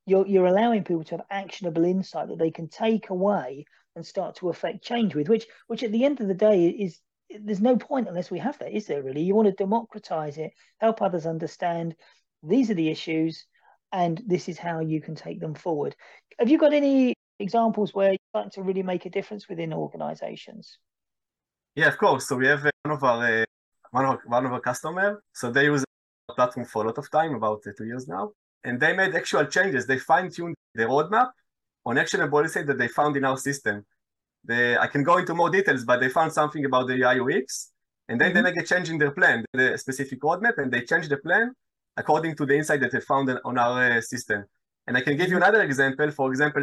You're 0.06 0.26
you're 0.26 0.46
allowing 0.46 0.84
people 0.84 1.04
to 1.04 1.16
have 1.18 1.26
actionable 1.30 1.84
insight 1.84 2.28
that 2.28 2.38
they 2.38 2.50
can 2.50 2.68
take 2.68 3.10
away 3.10 3.66
and 3.94 4.04
start 4.04 4.36
to 4.36 4.48
affect 4.48 4.82
change 4.82 5.14
with, 5.14 5.28
which 5.28 5.46
which 5.66 5.82
at 5.82 5.92
the 5.92 6.04
end 6.04 6.20
of 6.20 6.28
the 6.28 6.34
day 6.34 6.68
is 6.68 7.00
there's 7.30 7.60
no 7.60 7.76
point 7.76 8.08
unless 8.08 8.30
we 8.30 8.38
have 8.38 8.58
that, 8.58 8.74
is 8.74 8.86
there 8.86 9.02
really? 9.02 9.22
You 9.22 9.34
want 9.34 9.48
to 9.48 9.52
democratize 9.52 10.38
it, 10.38 10.52
help 10.78 11.02
others 11.02 11.26
understand 11.26 11.94
these 12.42 12.70
are 12.70 12.74
the 12.74 12.90
issues, 12.90 13.46
and 13.94 14.20
this 14.26 14.48
is 14.48 14.58
how 14.58 14.80
you 14.80 15.00
can 15.00 15.14
take 15.14 15.40
them 15.40 15.54
forward. 15.54 15.94
Have 16.40 16.50
you 16.50 16.58
got 16.58 16.74
any 16.74 17.14
examples 17.38 17.94
where 17.94 18.12
you 18.12 18.18
like 18.34 18.50
to 18.50 18.62
really 18.62 18.82
make 18.82 19.06
a 19.06 19.10
difference 19.10 19.48
within 19.48 19.72
organizations? 19.72 20.78
Yeah, 21.76 21.88
of 21.88 21.96
course. 21.96 22.28
So 22.28 22.36
we 22.36 22.48
have 22.48 22.66
uh, 22.66 22.70
one 22.82 22.94
of 22.96 23.04
our 23.04 23.42
uh, 23.42 23.44
one 23.92 24.04
of 24.04 24.10
our, 24.10 24.20
one 24.26 24.46
of 24.46 24.52
our 24.52 24.60
customer. 24.60 25.22
So 25.32 25.50
they 25.50 25.66
use 25.66 25.84
our 26.28 26.34
platform 26.34 26.66
for 26.66 26.82
a 26.82 26.86
lot 26.88 26.98
of 26.98 27.08
time, 27.10 27.34
about 27.34 27.60
uh, 27.66 27.70
two 27.78 27.86
years 27.86 28.08
now, 28.08 28.32
and 28.64 28.80
they 28.80 28.92
made 28.94 29.14
actual 29.14 29.46
changes. 29.46 29.86
They 29.86 29.98
fine 29.98 30.28
tuned 30.28 30.56
the 30.74 30.84
roadmap 30.84 31.30
on 31.86 31.96
action 31.96 32.20
and 32.20 32.30
policy 32.30 32.62
that 32.64 32.78
they 32.78 32.88
found 32.88 33.16
in 33.16 33.24
our 33.24 33.38
system. 33.38 33.86
They, 34.42 34.76
I 34.76 34.88
can 34.88 35.04
go 35.04 35.18
into 35.18 35.34
more 35.34 35.50
details, 35.50 35.84
but 35.84 36.00
they 36.00 36.08
found 36.08 36.32
something 36.32 36.64
about 36.64 36.88
the 36.88 36.98
UX, 37.04 37.70
and 38.08 38.20
then 38.20 38.32
mm-hmm. 38.32 38.36
they 38.36 38.50
make 38.50 38.60
a 38.60 38.66
change 38.66 38.90
in 38.90 38.98
their 38.98 39.12
plan, 39.12 39.44
the 39.52 39.78
specific 39.78 40.20
roadmap, 40.20 40.58
and 40.58 40.72
they 40.72 40.82
change 40.82 41.08
the 41.08 41.18
plan 41.18 41.54
according 41.96 42.36
to 42.36 42.46
the 42.46 42.56
insight 42.56 42.80
that 42.80 42.92
they 42.92 43.00
found 43.00 43.30
on 43.44 43.58
our 43.58 43.92
uh, 43.92 44.00
system. 44.00 44.44
And 44.86 44.96
I 44.96 45.00
can 45.00 45.16
give 45.16 45.28
you 45.30 45.36
another 45.36 45.62
example. 45.62 46.10
For 46.10 46.30
example, 46.30 46.62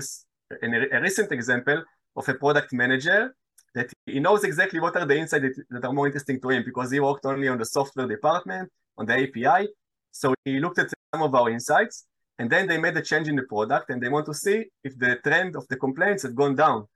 a 0.61 1.01
recent 1.01 1.31
example 1.31 1.83
of 2.15 2.27
a 2.27 2.33
product 2.33 2.73
manager 2.73 3.33
that 3.73 3.91
he 4.05 4.19
knows 4.19 4.43
exactly 4.43 4.79
what 4.79 4.95
are 4.97 5.05
the 5.05 5.17
insights 5.17 5.43
that, 5.43 5.63
that 5.69 5.85
are 5.85 5.93
more 5.93 6.07
interesting 6.07 6.39
to 6.41 6.49
him 6.49 6.63
because 6.65 6.91
he 6.91 6.99
worked 6.99 7.25
only 7.25 7.47
on 7.47 7.57
the 7.57 7.65
software 7.65 8.07
department, 8.07 8.69
on 8.97 9.05
the 9.05 9.13
API. 9.13 9.69
So 10.11 10.33
he 10.43 10.59
looked 10.59 10.79
at 10.79 10.89
some 11.13 11.23
of 11.23 11.33
our 11.33 11.49
insights 11.49 12.05
and 12.37 12.49
then 12.49 12.67
they 12.67 12.77
made 12.77 12.97
a 12.97 13.01
change 13.01 13.27
in 13.27 13.35
the 13.35 13.43
product 13.43 13.89
and 13.89 14.01
they 14.01 14.09
want 14.09 14.25
to 14.25 14.33
see 14.33 14.65
if 14.83 14.97
the 14.97 15.17
trend 15.23 15.55
of 15.55 15.67
the 15.69 15.77
complaints 15.77 16.23
have 16.23 16.35
gone 16.35 16.55
down. 16.55 16.87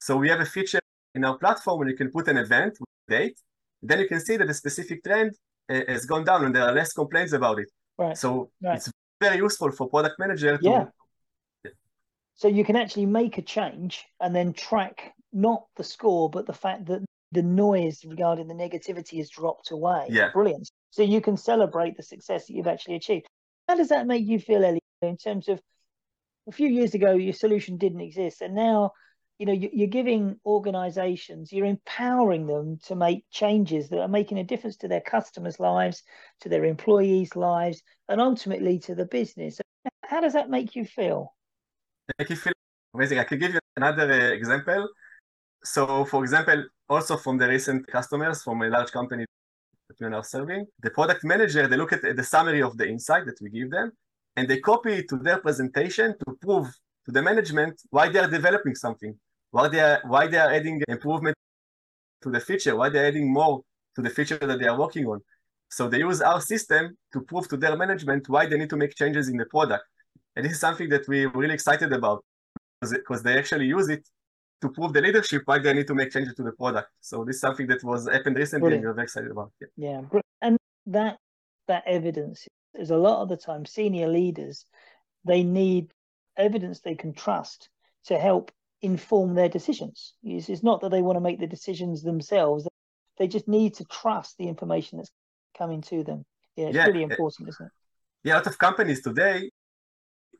So 0.00 0.16
we 0.16 0.28
have 0.28 0.40
a 0.40 0.46
feature 0.46 0.80
in 1.14 1.24
our 1.24 1.38
platform 1.38 1.78
where 1.78 1.88
you 1.88 1.96
can 1.96 2.10
put 2.10 2.26
an 2.28 2.36
event 2.36 2.76
with 2.80 2.88
date, 3.08 3.38
then 3.80 4.00
you 4.00 4.08
can 4.08 4.20
see 4.20 4.36
that 4.36 4.46
the 4.46 4.54
specific 4.54 5.04
trend 5.04 5.32
uh, 5.70 5.80
has 5.86 6.04
gone 6.04 6.24
down 6.24 6.44
and 6.44 6.54
there 6.54 6.64
are 6.64 6.72
less 6.72 6.92
complaints 6.92 7.32
about 7.32 7.58
it. 7.58 7.70
Right. 7.98 8.16
So 8.16 8.50
right. 8.62 8.76
it's 8.76 8.90
very 9.20 9.36
useful 9.36 9.70
for 9.70 9.88
product 9.88 10.18
manager 10.18 10.58
to 10.58 10.64
yeah. 10.64 10.84
So 12.36 12.48
you 12.48 12.64
can 12.64 12.74
actually 12.74 13.06
make 13.06 13.38
a 13.38 13.42
change 13.42 14.04
and 14.20 14.34
then 14.34 14.52
track 14.52 15.12
not 15.32 15.66
the 15.76 15.84
score, 15.84 16.28
but 16.28 16.46
the 16.46 16.52
fact 16.52 16.86
that 16.86 17.04
the 17.30 17.42
noise 17.42 18.04
regarding 18.04 18.48
the 18.48 18.54
negativity 18.54 19.18
has 19.18 19.30
dropped 19.30 19.70
away. 19.70 20.06
Yeah. 20.08 20.30
Brilliant. 20.32 20.68
So 20.90 21.02
you 21.02 21.20
can 21.20 21.36
celebrate 21.36 21.96
the 21.96 22.02
success 22.02 22.46
that 22.46 22.54
you've 22.54 22.66
actually 22.66 22.96
achieved. 22.96 23.26
How 23.68 23.76
does 23.76 23.88
that 23.88 24.06
make 24.06 24.26
you 24.26 24.38
feel, 24.38 24.64
Ellie, 24.64 24.80
in 25.02 25.16
terms 25.16 25.48
of 25.48 25.60
a 26.48 26.52
few 26.52 26.68
years 26.68 26.94
ago, 26.94 27.12
your 27.12 27.32
solution 27.32 27.76
didn't 27.78 28.00
exist, 28.00 28.42
and 28.42 28.54
now 28.54 28.92
you 29.38 29.46
know 29.46 29.52
you're 29.52 29.88
giving 29.88 30.38
organizations 30.46 31.52
you're 31.52 31.66
empowering 31.66 32.46
them 32.46 32.78
to 32.84 32.94
make 32.94 33.24
changes 33.32 33.88
that 33.88 33.98
are 33.98 34.08
making 34.08 34.38
a 34.38 34.44
difference 34.44 34.76
to 34.76 34.86
their 34.86 35.00
customers 35.00 35.58
lives 35.58 36.04
to 36.40 36.48
their 36.48 36.64
employees 36.64 37.34
lives 37.34 37.82
and 38.08 38.20
ultimately 38.20 38.78
to 38.78 38.94
the 38.94 39.06
business. 39.06 39.60
How 40.04 40.20
does 40.20 40.34
that 40.34 40.50
make 40.50 40.76
you 40.76 40.84
feel? 40.84 41.34
Make 42.18 42.30
you 42.30 42.36
feel 42.36 42.52
amazing. 42.94 43.18
I 43.18 43.24
can 43.24 43.38
give 43.38 43.54
you 43.54 43.60
another 43.76 44.32
example. 44.32 44.88
So 45.64 46.04
for 46.04 46.22
example, 46.22 46.64
also 46.88 47.16
from 47.16 47.38
the 47.38 47.48
recent 47.48 47.86
customers 47.86 48.42
from 48.42 48.62
a 48.62 48.68
large 48.68 48.92
company 48.92 49.24
that 49.88 49.96
we 50.00 50.06
are 50.06 50.10
now 50.10 50.22
serving, 50.22 50.66
the 50.82 50.90
product 50.90 51.24
manager, 51.24 51.66
they 51.66 51.76
look 51.76 51.92
at 51.92 52.02
the 52.02 52.24
summary 52.24 52.62
of 52.62 52.76
the 52.76 52.86
insight 52.86 53.24
that 53.26 53.38
we 53.40 53.50
give 53.50 53.70
them, 53.70 53.92
and 54.36 54.48
they 54.48 54.60
copy 54.60 54.94
it 54.94 55.08
to 55.08 55.16
their 55.16 55.38
presentation 55.38 56.14
to 56.18 56.36
prove 56.42 56.66
to 57.06 57.12
the 57.12 57.22
management 57.22 57.80
why 57.90 58.08
they 58.08 58.18
are 58.18 58.28
developing 58.28 58.74
something, 58.74 59.14
why 59.54 59.68
they 59.68 59.78
are, 59.78 60.00
why 60.04 60.26
they 60.26 60.36
are 60.36 60.52
adding 60.52 60.82
improvement 60.88 61.36
to 62.22 62.28
the 62.28 62.40
feature, 62.40 62.74
why 62.74 62.88
they're 62.88 63.06
adding 63.06 63.32
more 63.32 63.62
to 63.94 64.02
the 64.02 64.10
feature 64.10 64.36
that 64.36 64.58
they 64.58 64.66
are 64.66 64.76
working 64.76 65.06
on. 65.06 65.20
So 65.70 65.88
they 65.88 65.98
use 65.98 66.20
our 66.20 66.40
system 66.40 66.96
to 67.12 67.20
prove 67.20 67.46
to 67.50 67.56
their 67.56 67.76
management 67.76 68.28
why 68.28 68.46
they 68.46 68.58
need 68.58 68.70
to 68.70 68.76
make 68.76 68.96
changes 68.96 69.28
in 69.28 69.36
the 69.36 69.46
product. 69.46 69.84
And 70.34 70.44
this 70.44 70.54
is 70.54 70.60
something 70.60 70.88
that 70.88 71.06
we're 71.06 71.28
really 71.28 71.54
excited 71.54 71.92
about 71.92 72.24
because 72.80 73.22
they 73.22 73.38
actually 73.38 73.66
use 73.66 73.88
it 73.88 74.04
to 74.60 74.70
prove 74.70 74.92
the 74.92 75.00
leadership 75.00 75.42
why 75.44 75.60
they 75.60 75.72
need 75.72 75.86
to 75.86 75.94
make 75.94 76.10
changes 76.10 76.34
to 76.34 76.42
the 76.42 76.52
product. 76.52 76.88
So 77.00 77.24
this 77.24 77.36
is 77.36 77.40
something 77.40 77.68
that 77.68 77.84
was 77.84 78.08
happened 78.08 78.36
recently 78.36 78.62
Brilliant. 78.62 78.84
and 78.84 78.88
we're 78.88 78.94
very 78.94 79.04
excited 79.04 79.30
about. 79.30 79.52
Yeah. 79.60 79.68
yeah. 79.76 80.20
And 80.42 80.58
that 80.86 81.18
that 81.68 81.84
evidence 81.86 82.48
is 82.74 82.90
a 82.90 82.96
lot 82.96 83.22
of 83.22 83.28
the 83.28 83.36
time 83.36 83.66
senior 83.66 84.08
leaders, 84.08 84.66
they 85.24 85.44
need 85.44 85.92
evidence 86.36 86.80
they 86.80 86.96
can 86.96 87.12
trust 87.12 87.68
to 88.06 88.18
help 88.18 88.50
inform 88.82 89.34
their 89.34 89.48
decisions. 89.48 90.14
It's, 90.22 90.48
it's 90.48 90.62
not 90.62 90.80
that 90.80 90.90
they 90.90 91.02
want 91.02 91.16
to 91.16 91.20
make 91.20 91.40
the 91.40 91.46
decisions 91.46 92.02
themselves. 92.02 92.66
They 93.18 93.28
just 93.28 93.48
need 93.48 93.74
to 93.74 93.84
trust 93.84 94.36
the 94.38 94.48
information 94.48 94.98
that's 94.98 95.10
coming 95.56 95.82
to 95.82 96.04
them. 96.04 96.24
Yeah, 96.56 96.66
it's 96.66 96.76
yeah. 96.76 96.86
really 96.86 97.02
important, 97.02 97.48
isn't 97.48 97.66
it? 97.66 97.72
Yeah, 98.24 98.34
a 98.34 98.36
lot 98.36 98.46
of 98.46 98.58
companies 98.58 99.02
today, 99.02 99.50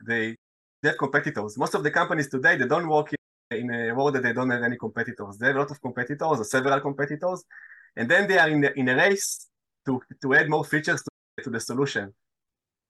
they 0.06 0.36
they 0.82 0.88
have 0.90 0.98
competitors. 0.98 1.56
Most 1.56 1.74
of 1.74 1.82
the 1.82 1.90
companies 1.90 2.28
today, 2.28 2.56
they 2.56 2.66
don't 2.66 2.88
work 2.88 3.12
in 3.12 3.18
in 3.50 3.70
a 3.70 3.94
world 3.94 4.14
that 4.14 4.22
they 4.22 4.32
don't 4.32 4.50
have 4.50 4.62
any 4.62 4.76
competitors. 4.76 5.38
They 5.38 5.46
have 5.48 5.56
a 5.56 5.60
lot 5.60 5.70
of 5.70 5.80
competitors 5.80 6.40
or 6.40 6.44
several 6.44 6.80
competitors, 6.80 7.44
and 7.96 8.10
then 8.10 8.26
they 8.28 8.38
are 8.38 8.48
in, 8.48 8.60
the, 8.60 8.78
in 8.78 8.88
a 8.88 8.96
race 8.96 9.46
to, 9.86 10.00
to 10.22 10.34
add 10.34 10.48
more 10.48 10.64
features 10.64 11.02
to, 11.02 11.44
to 11.44 11.50
the 11.50 11.60
solution. 11.60 12.12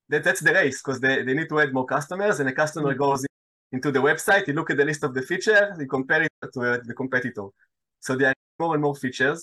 That, 0.09 0.25
that's 0.25 0.41
the 0.41 0.53
race 0.53 0.81
because 0.83 1.01
they, 1.01 1.23
they 1.23 1.35
need 1.35 1.49
to 1.49 1.61
add 1.61 1.73
more 1.73 1.87
customers, 1.87 2.41
and 2.41 2.49
a 2.49 2.53
customer 2.53 2.91
mm-hmm. 2.91 2.99
goes 2.99 3.27
into 3.75 3.91
the 3.97 4.03
website, 4.09 4.45
he 4.47 4.53
look 4.53 4.71
at 4.71 4.77
the 4.77 4.89
list 4.91 5.03
of 5.07 5.13
the 5.17 5.23
features, 5.31 5.71
he 5.81 5.87
compare 5.97 6.23
it 6.23 6.33
to 6.55 6.61
uh, 6.61 6.79
the 6.89 6.95
competitor. 6.95 7.47
So 8.01 8.11
there 8.17 8.29
are 8.31 8.35
more 8.59 8.75
and 8.75 8.83
more 8.87 8.97
features, 9.05 9.39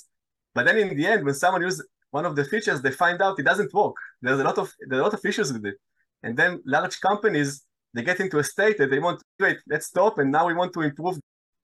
but 0.56 0.64
then 0.66 0.78
in 0.78 0.90
the 0.98 1.06
end, 1.06 1.26
when 1.26 1.34
someone 1.34 1.62
uses 1.62 1.86
one 2.12 2.26
of 2.26 2.36
the 2.38 2.46
features, 2.46 2.82
they 2.82 2.92
find 2.92 3.22
out 3.22 3.40
it 3.40 3.48
doesn't 3.52 3.74
work. 3.74 3.96
There's 4.22 4.40
a 4.40 4.48
lot 4.50 4.58
of 4.58 4.68
there 4.88 4.98
are 5.00 5.02
a 5.02 5.08
lot 5.10 5.14
of 5.20 5.26
issues 5.32 5.52
with 5.54 5.66
it, 5.72 5.78
and 6.24 6.34
then 6.40 6.52
large 6.66 6.98
companies 7.10 7.50
they 7.94 8.04
get 8.04 8.20
into 8.22 8.38
a 8.40 8.44
state 8.44 8.78
that 8.78 8.90
they 8.90 9.00
want 9.00 9.20
to 9.20 9.26
wait, 9.46 9.58
let's 9.68 9.88
stop, 9.88 10.14
and 10.20 10.32
now 10.32 10.46
we 10.48 10.54
want 10.54 10.72
to 10.78 10.82
improve 10.90 11.16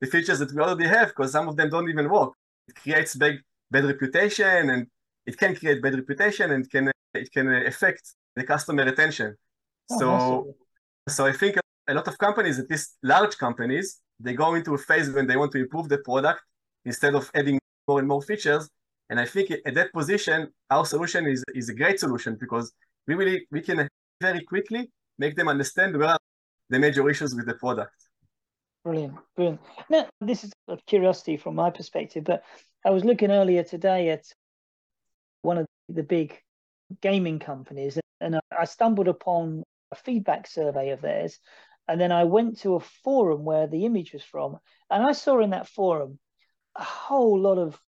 the 0.01 0.07
features 0.07 0.39
that 0.39 0.51
we 0.53 0.61
already 0.61 0.89
have 0.97 1.07
because 1.09 1.31
some 1.31 1.47
of 1.47 1.55
them 1.55 1.69
don't 1.69 1.89
even 1.93 2.09
work. 2.09 2.31
It 2.67 2.75
creates 2.75 3.15
bad, 3.15 3.35
bad 3.71 3.85
reputation, 3.85 4.69
and 4.73 4.87
it 5.25 5.37
can 5.37 5.55
create 5.55 5.81
bad 5.81 5.95
reputation, 5.95 6.51
and 6.51 6.69
can 6.69 6.91
it 7.13 7.31
can 7.31 7.47
affect 7.71 8.03
the 8.35 8.43
customer 8.43 8.83
retention. 8.83 9.29
Oh, 9.91 9.99
so, 9.99 10.11
so 11.15 11.25
I 11.25 11.31
think 11.31 11.53
a 11.87 11.93
lot 11.93 12.07
of 12.07 12.17
companies, 12.17 12.59
at 12.59 12.69
least 12.69 12.97
large 13.03 13.37
companies, 13.37 14.01
they 14.19 14.33
go 14.33 14.55
into 14.55 14.73
a 14.73 14.77
phase 14.77 15.09
when 15.11 15.27
they 15.27 15.37
want 15.37 15.51
to 15.53 15.59
improve 15.59 15.89
the 15.89 15.99
product 15.99 16.41
instead 16.85 17.15
of 17.15 17.29
adding 17.33 17.59
more 17.87 17.99
and 17.99 18.07
more 18.07 18.21
features. 18.21 18.69
And 19.09 19.19
I 19.19 19.25
think 19.25 19.51
at 19.65 19.73
that 19.75 19.93
position, 19.93 20.51
our 20.69 20.85
solution 20.85 21.27
is, 21.27 21.43
is 21.53 21.69
a 21.69 21.73
great 21.73 21.99
solution 21.99 22.35
because 22.39 22.73
we 23.07 23.15
really 23.15 23.47
we 23.51 23.61
can 23.61 23.87
very 24.19 24.43
quickly 24.43 24.91
make 25.17 25.35
them 25.35 25.47
understand 25.47 25.97
where 25.97 26.17
the 26.69 26.79
major 26.79 27.09
issues 27.09 27.33
with 27.35 27.45
the 27.45 27.53
product. 27.53 27.93
Brilliant, 28.83 29.15
brilliant. 29.35 29.61
Now, 29.89 30.07
this 30.21 30.43
is 30.43 30.51
a 30.67 30.77
curiosity 30.87 31.37
from 31.37 31.55
my 31.55 31.69
perspective, 31.69 32.23
but 32.23 32.43
I 32.85 32.89
was 32.89 33.05
looking 33.05 33.31
earlier 33.31 33.63
today 33.63 34.09
at 34.09 34.25
one 35.41 35.57
of 35.57 35.65
the 35.89 36.03
big 36.03 36.37
gaming 37.01 37.39
companies, 37.39 37.97
and 38.19 38.39
I 38.57 38.65
stumbled 38.65 39.07
upon 39.07 39.63
a 39.91 39.95
feedback 39.95 40.47
survey 40.47 40.89
of 40.89 41.01
theirs. 41.01 41.39
And 41.87 41.99
then 41.99 42.11
I 42.11 42.25
went 42.25 42.59
to 42.59 42.75
a 42.75 42.79
forum 42.79 43.43
where 43.45 43.67
the 43.67 43.85
image 43.85 44.13
was 44.13 44.23
from, 44.23 44.57
and 44.89 45.03
I 45.03 45.13
saw 45.13 45.39
in 45.39 45.51
that 45.51 45.67
forum 45.69 46.19
a 46.75 46.83
whole 46.83 47.39
lot 47.39 47.57
of 47.57 47.79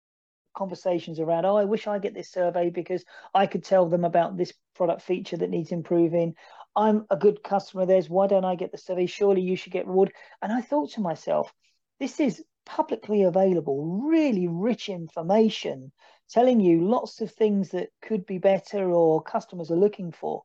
conversations 0.57 1.21
around, 1.21 1.45
oh, 1.45 1.57
I 1.57 1.65
wish 1.65 1.87
I 1.87 1.99
get 1.99 2.15
this 2.15 2.31
survey 2.31 2.71
because 2.71 3.05
I 3.35 3.47
could 3.47 3.65
tell 3.65 3.89
them 3.89 4.05
about 4.05 4.37
this 4.37 4.53
product 4.75 5.03
feature 5.03 5.37
that 5.37 5.51
needs 5.51 5.73
improving. 5.73 6.35
I'm 6.75 7.07
a 7.11 7.17
good 7.17 7.43
customer 7.43 7.83
of 7.83 7.89
theirs. 7.89 8.09
Why 8.09 8.27
don't 8.27 8.45
I 8.45 8.55
get 8.55 8.73
the 8.73 8.79
survey? 8.79 9.07
Surely 9.07 9.43
you 9.43 9.57
should 9.57 9.73
get 9.73 9.87
reward. 9.87 10.13
And 10.43 10.53
I 10.53 10.61
thought 10.61 10.93
to 10.93 11.01
myself, 11.01 11.53
this 12.01 12.21
is 12.21 12.43
publicly 12.67 13.23
available, 13.23 14.03
really 14.09 14.47
rich 14.47 14.89
information 14.89 15.93
telling 16.31 16.61
you 16.61 16.87
lots 16.87 17.21
of 17.21 17.33
things 17.33 17.71
that 17.71 17.89
could 18.03 18.27
be 18.27 18.39
better 18.39 18.91
or 18.91 19.23
customers 19.23 19.71
are 19.71 19.77
looking 19.77 20.13
for. 20.13 20.43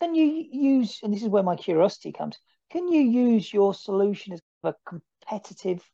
Then 0.00 0.14
you 0.14 0.24
use, 0.50 1.00
and 1.02 1.12
this 1.12 1.22
is 1.22 1.28
where 1.28 1.42
my 1.42 1.56
curiosity 1.56 2.12
comes, 2.12 2.36
can 2.74 2.88
you 2.88 3.02
use 3.02 3.52
your 3.52 3.72
solution 3.72 4.32
as 4.32 4.40
a 4.64 4.74
competitive 4.84 5.88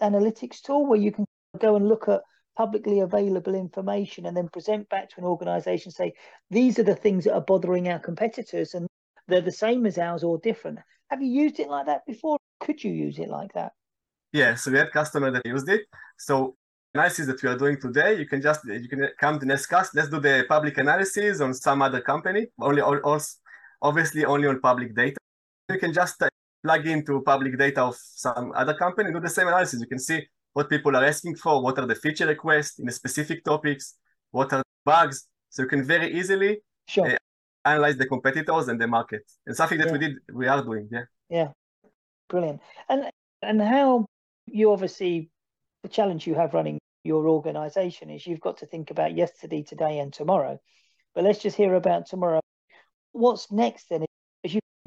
analytics 0.00 0.62
tool 0.62 0.86
where 0.86 0.98
you 0.98 1.12
can 1.12 1.26
go 1.58 1.76
and 1.76 1.86
look 1.86 2.08
at 2.08 2.22
publicly 2.56 3.00
available 3.00 3.54
information 3.54 4.24
and 4.24 4.34
then 4.34 4.48
present 4.48 4.88
back 4.88 5.10
to 5.10 5.16
an 5.18 5.24
organization 5.24 5.92
say 5.92 6.12
these 6.50 6.78
are 6.78 6.84
the 6.84 6.94
things 6.94 7.24
that 7.24 7.34
are 7.34 7.42
bothering 7.42 7.88
our 7.88 7.98
competitors 7.98 8.72
and 8.72 8.86
they're 9.28 9.42
the 9.42 9.52
same 9.52 9.84
as 9.84 9.98
ours 9.98 10.24
or 10.24 10.38
different 10.38 10.78
have 11.10 11.20
you 11.20 11.28
used 11.28 11.60
it 11.60 11.68
like 11.68 11.84
that 11.84 12.06
before? 12.06 12.38
Could 12.60 12.82
you 12.82 12.90
use 12.90 13.18
it 13.18 13.28
like 13.28 13.52
that? 13.52 13.72
Yeah 14.32 14.54
so 14.54 14.70
we 14.70 14.78
had 14.78 14.90
customer 14.90 15.30
that 15.30 15.44
used 15.44 15.68
it. 15.68 15.82
So 16.16 16.56
analysis 16.94 17.26
that 17.26 17.42
we 17.42 17.48
are 17.50 17.58
doing 17.58 17.78
today. 17.78 18.18
You 18.18 18.26
can 18.26 18.40
just 18.40 18.64
you 18.64 18.88
can 18.88 19.08
come 19.20 19.38
to 19.38 19.44
Nextcast 19.44 19.90
let's 19.94 20.08
do 20.08 20.20
the 20.20 20.46
public 20.48 20.78
analysis 20.78 21.42
on 21.42 21.52
some 21.52 21.82
other 21.82 22.00
company 22.00 22.46
only 22.58 22.80
also 22.80 23.36
obviously 23.82 24.24
only 24.24 24.48
on 24.48 24.58
public 24.60 24.94
data 24.94 25.18
you 25.68 25.78
can 25.78 25.92
just 25.92 26.22
uh, 26.22 26.28
plug 26.62 26.86
into 26.86 27.20
public 27.22 27.58
data 27.58 27.82
of 27.82 27.96
some 27.96 28.52
other 28.54 28.74
company 28.74 29.12
do 29.12 29.20
the 29.20 29.28
same 29.28 29.48
analysis 29.48 29.80
you 29.80 29.86
can 29.86 29.98
see 29.98 30.22
what 30.52 30.68
people 30.68 30.94
are 30.96 31.04
asking 31.04 31.36
for, 31.36 31.62
what 31.62 31.78
are 31.78 31.86
the 31.86 31.94
feature 31.94 32.26
requests 32.26 32.78
in 32.78 32.86
the 32.86 32.92
specific 32.92 33.44
topics, 33.44 33.96
what 34.30 34.52
are 34.52 34.62
bugs. 34.84 35.26
So 35.50 35.62
you 35.62 35.68
can 35.68 35.84
very 35.84 36.12
easily 36.18 36.58
sure. 36.88 37.12
uh, 37.12 37.16
analyze 37.64 37.96
the 37.96 38.06
competitors 38.06 38.68
and 38.68 38.80
the 38.80 38.86
market. 38.86 39.22
And 39.46 39.56
something 39.56 39.78
that 39.78 39.88
yeah. 39.88 39.92
we 39.92 39.98
did, 39.98 40.12
we 40.32 40.46
are 40.46 40.62
doing. 40.62 40.88
Yeah. 40.90 41.04
Yeah. 41.28 41.48
Brilliant. 42.28 42.60
And 42.88 43.10
and 43.42 43.60
how 43.60 44.06
you 44.46 44.72
obviously 44.72 45.30
the 45.82 45.88
challenge 45.88 46.26
you 46.26 46.34
have 46.34 46.54
running 46.54 46.78
your 47.04 47.28
organization 47.28 48.10
is 48.10 48.26
you've 48.26 48.40
got 48.40 48.58
to 48.58 48.66
think 48.66 48.90
about 48.90 49.16
yesterday, 49.16 49.62
today, 49.62 49.98
and 49.98 50.12
tomorrow. 50.12 50.58
But 51.14 51.24
let's 51.24 51.40
just 51.40 51.56
hear 51.56 51.74
about 51.74 52.06
tomorrow. 52.06 52.40
What's 53.12 53.50
next 53.50 53.88
then? 53.90 54.04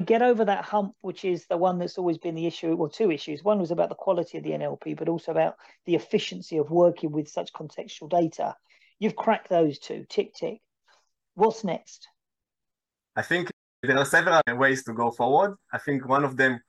Get 0.04 0.22
over 0.22 0.44
that 0.44 0.64
hump, 0.64 0.94
which 1.00 1.24
is 1.24 1.46
the 1.46 1.56
one 1.56 1.78
that's 1.78 1.98
always 1.98 2.18
been 2.18 2.34
the 2.34 2.46
issue, 2.46 2.74
or 2.74 2.88
two 2.88 3.10
issues. 3.10 3.42
One 3.42 3.58
was 3.58 3.70
about 3.70 3.88
the 3.88 3.94
quality 3.94 4.38
of 4.38 4.44
the 4.44 4.50
NLP, 4.50 4.96
but 4.96 5.08
also 5.08 5.32
about 5.32 5.56
the 5.86 5.94
efficiency 5.94 6.58
of 6.58 6.70
working 6.70 7.12
with 7.12 7.28
such 7.28 7.52
contextual 7.52 8.10
data. 8.10 8.54
You've 8.98 9.16
cracked 9.16 9.48
those 9.48 9.78
two, 9.78 10.04
tick, 10.08 10.34
tick. 10.34 10.60
What's 11.34 11.64
next? 11.64 12.08
I 13.14 13.22
think 13.22 13.50
there 13.82 13.98
are 13.98 14.04
several 14.04 14.42
ways 14.48 14.84
to 14.84 14.92
go 14.92 15.10
forward. 15.10 15.56
I 15.72 15.78
think 15.78 16.06
one 16.06 16.24
of 16.24 16.36
them, 16.36 16.60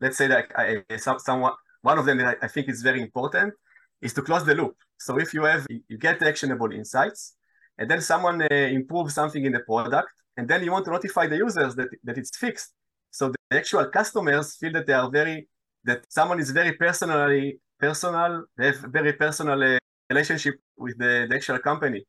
let's 0.00 0.16
say 0.16 0.26
that 0.26 0.46
I, 0.56 0.82
somewhat, 1.18 1.54
one 1.82 1.98
of 1.98 2.06
them 2.06 2.18
that 2.18 2.38
I 2.42 2.48
think 2.48 2.68
is 2.68 2.82
very 2.82 3.00
important 3.00 3.54
is 4.00 4.12
to 4.14 4.22
close 4.22 4.44
the 4.44 4.54
loop. 4.54 4.76
So 4.98 5.18
if 5.18 5.32
you 5.34 5.44
have, 5.44 5.66
you 5.70 5.98
get 5.98 6.22
actionable 6.22 6.72
insights, 6.72 7.36
and 7.78 7.90
then 7.90 8.00
someone 8.00 8.42
uh, 8.42 8.54
improves 8.54 9.14
something 9.14 9.44
in 9.44 9.52
the 9.52 9.60
product, 9.60 10.12
and 10.36 10.48
then 10.48 10.64
you 10.64 10.72
want 10.72 10.84
to 10.86 10.90
notify 10.90 11.26
the 11.26 11.36
users 11.36 11.74
that, 11.74 11.88
that 12.04 12.18
it's 12.18 12.36
fixed. 12.36 12.72
So 13.10 13.32
the 13.50 13.56
actual 13.58 13.86
customers 13.86 14.56
feel 14.56 14.72
that 14.72 14.86
they 14.86 14.94
are 14.94 15.10
very, 15.10 15.48
that 15.84 16.04
someone 16.08 16.40
is 16.40 16.50
very 16.50 16.72
personally, 16.72 17.58
personal, 17.78 18.44
they 18.56 18.66
have 18.66 18.80
very 18.90 19.12
personal 19.12 19.62
uh, 19.62 19.78
relationship 20.08 20.54
with 20.76 20.96
the, 20.98 21.26
the, 21.28 21.36
actual 21.36 21.58
company. 21.58 22.02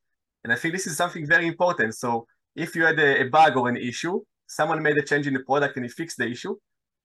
And 0.44 0.54
I 0.54 0.56
think 0.56 0.74
this 0.74 0.88
is 0.88 0.96
something 0.96 1.26
very 1.28 1.48
important. 1.48 1.96
So 1.96 2.26
if 2.56 2.76
you 2.76 2.86
had 2.86 3.00
a, 3.00 3.22
a 3.22 3.30
bug 3.30 3.58
or 3.58 3.68
an 3.68 3.78
issue, 3.78 4.22
someone 4.48 4.82
made 4.82 4.98
a 4.98 5.02
change 5.02 5.28
in 5.28 5.34
the 5.34 5.42
product 5.42 5.76
and 5.76 5.86
he 5.86 5.90
fixed 5.90 6.18
the 6.18 6.28
issue, 6.28 6.56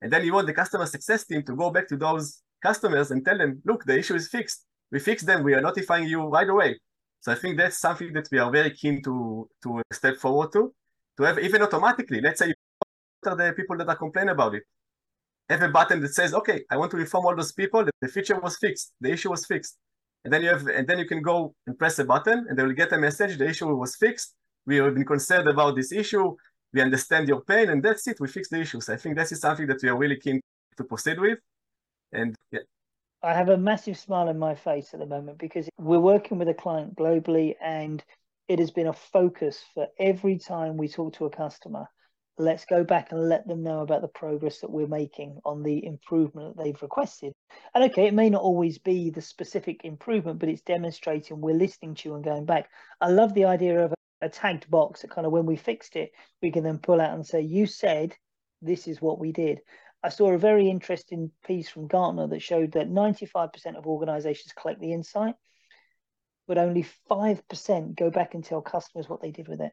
and 0.00 0.12
then 0.12 0.24
you 0.24 0.32
want 0.32 0.46
the 0.46 0.52
customer 0.52 0.86
success 0.86 1.24
team 1.24 1.42
to 1.44 1.56
go 1.56 1.70
back 1.70 1.88
to 1.88 1.96
those 1.96 2.42
customers 2.62 3.10
and 3.10 3.24
tell 3.24 3.38
them, 3.38 3.60
look, 3.64 3.84
the 3.84 3.98
issue 3.98 4.14
is 4.14 4.28
fixed. 4.28 4.64
We 4.92 5.00
fixed 5.00 5.26
them. 5.26 5.42
We 5.42 5.54
are 5.54 5.60
notifying 5.60 6.06
you 6.06 6.22
right 6.28 6.48
away. 6.48 6.78
So 7.20 7.32
I 7.32 7.34
think 7.34 7.58
that's 7.58 7.78
something 7.78 8.12
that 8.12 8.28
we 8.30 8.38
are 8.38 8.50
very 8.50 8.70
keen 8.70 9.02
to 9.02 9.48
to 9.64 9.82
step 9.92 10.16
forward 10.18 10.52
to 10.52 10.72
to 11.18 11.24
have 11.24 11.38
even 11.40 11.62
automatically, 11.62 12.20
let's 12.20 12.38
say 12.38 12.54
what 13.20 13.32
are 13.32 13.36
the 13.36 13.52
people 13.52 13.76
that 13.76 13.88
are 13.88 13.96
complaining 13.96 14.30
about 14.30 14.54
it? 14.54 14.62
Have 15.50 15.62
a 15.62 15.68
button 15.68 16.00
that 16.00 16.14
says, 16.14 16.32
okay, 16.32 16.62
I 16.70 16.76
want 16.76 16.90
to 16.92 16.98
inform 16.98 17.26
all 17.26 17.36
those 17.36 17.52
people 17.52 17.84
that 17.84 17.94
the 18.00 18.08
feature 18.08 18.38
was 18.38 18.56
fixed, 18.56 18.92
the 19.00 19.10
issue 19.10 19.30
was 19.30 19.44
fixed. 19.44 19.76
And 20.24 20.32
then 20.32 20.42
you 20.42 20.48
have 20.50 20.66
and 20.68 20.86
then 20.86 20.98
you 20.98 21.06
can 21.06 21.22
go 21.22 21.54
and 21.66 21.78
press 21.78 21.98
a 21.98 22.04
button 22.04 22.46
and 22.48 22.58
they 22.58 22.62
will 22.62 22.72
get 22.72 22.92
a 22.92 22.98
message, 22.98 23.36
the 23.36 23.48
issue 23.48 23.66
was 23.74 23.96
fixed. 23.96 24.34
We 24.66 24.76
have 24.76 24.94
been 24.94 25.04
concerned 25.04 25.48
about 25.48 25.76
this 25.76 25.92
issue. 25.92 26.36
We 26.74 26.82
understand 26.82 27.26
your 27.28 27.40
pain, 27.40 27.70
and 27.70 27.82
that's 27.82 28.06
it. 28.06 28.20
We 28.20 28.28
fix 28.28 28.50
the 28.50 28.60
issues. 28.60 28.90
I 28.90 28.96
think 28.96 29.16
this 29.16 29.32
is 29.32 29.40
something 29.40 29.66
that 29.68 29.82
we 29.82 29.88
are 29.88 29.96
really 29.96 30.20
keen 30.20 30.42
to 30.76 30.84
proceed 30.84 31.18
with. 31.18 31.38
And 32.12 32.36
yeah. 32.52 32.60
I 33.22 33.32
have 33.32 33.48
a 33.48 33.56
massive 33.56 33.98
smile 33.98 34.28
on 34.28 34.38
my 34.38 34.54
face 34.54 34.92
at 34.92 35.00
the 35.00 35.06
moment 35.06 35.38
because 35.38 35.70
we're 35.78 35.98
working 35.98 36.38
with 36.38 36.48
a 36.48 36.54
client 36.54 36.94
globally 36.96 37.54
and 37.62 38.04
it 38.48 38.58
has 38.58 38.70
been 38.70 38.86
a 38.86 38.94
focus 38.94 39.62
for 39.74 39.88
every 39.98 40.38
time 40.38 40.78
we 40.78 40.88
talk 40.88 41.12
to 41.14 41.26
a 41.26 41.30
customer. 41.30 41.86
Let's 42.38 42.64
go 42.64 42.82
back 42.82 43.12
and 43.12 43.28
let 43.28 43.46
them 43.46 43.62
know 43.62 43.80
about 43.80 44.00
the 44.00 44.08
progress 44.08 44.60
that 44.60 44.70
we're 44.70 44.86
making 44.86 45.38
on 45.44 45.62
the 45.62 45.84
improvement 45.84 46.56
that 46.56 46.64
they've 46.64 46.82
requested. 46.82 47.32
And 47.74 47.84
okay, 47.84 48.06
it 48.06 48.14
may 48.14 48.30
not 48.30 48.42
always 48.42 48.78
be 48.78 49.10
the 49.10 49.20
specific 49.20 49.84
improvement, 49.84 50.38
but 50.38 50.48
it's 50.48 50.62
demonstrating 50.62 51.40
we're 51.40 51.54
listening 51.54 51.94
to 51.96 52.08
you 52.08 52.14
and 52.14 52.24
going 52.24 52.46
back. 52.46 52.70
I 53.00 53.08
love 53.08 53.34
the 53.34 53.44
idea 53.44 53.84
of 53.84 53.92
a, 53.92 54.28
tagged 54.28 54.68
box 54.70 55.02
that 55.02 55.10
kind 55.10 55.26
of 55.26 55.32
when 55.32 55.46
we 55.46 55.56
fixed 55.56 55.94
it, 55.94 56.10
we 56.42 56.50
can 56.50 56.64
then 56.64 56.78
pull 56.78 57.00
out 57.00 57.14
and 57.14 57.26
say, 57.26 57.40
You 57.40 57.66
said 57.66 58.16
this 58.62 58.88
is 58.88 59.00
what 59.00 59.18
we 59.18 59.30
did. 59.30 59.60
I 60.02 60.08
saw 60.08 60.32
a 60.32 60.38
very 60.38 60.70
interesting 60.70 61.30
piece 61.44 61.68
from 61.68 61.86
Gartner 61.86 62.28
that 62.28 62.42
showed 62.42 62.72
that 62.72 62.88
95% 62.88 63.76
of 63.76 63.86
organizations 63.86 64.52
collect 64.52 64.80
the 64.80 64.92
insight 64.92 65.34
but 66.48 66.58
only 66.58 66.86
5% 67.10 67.94
go 67.94 68.10
back 68.10 68.34
and 68.34 68.42
tell 68.42 68.62
customers 68.62 69.08
what 69.08 69.20
they 69.20 69.30
did 69.30 69.46
with 69.46 69.60
it. 69.60 69.72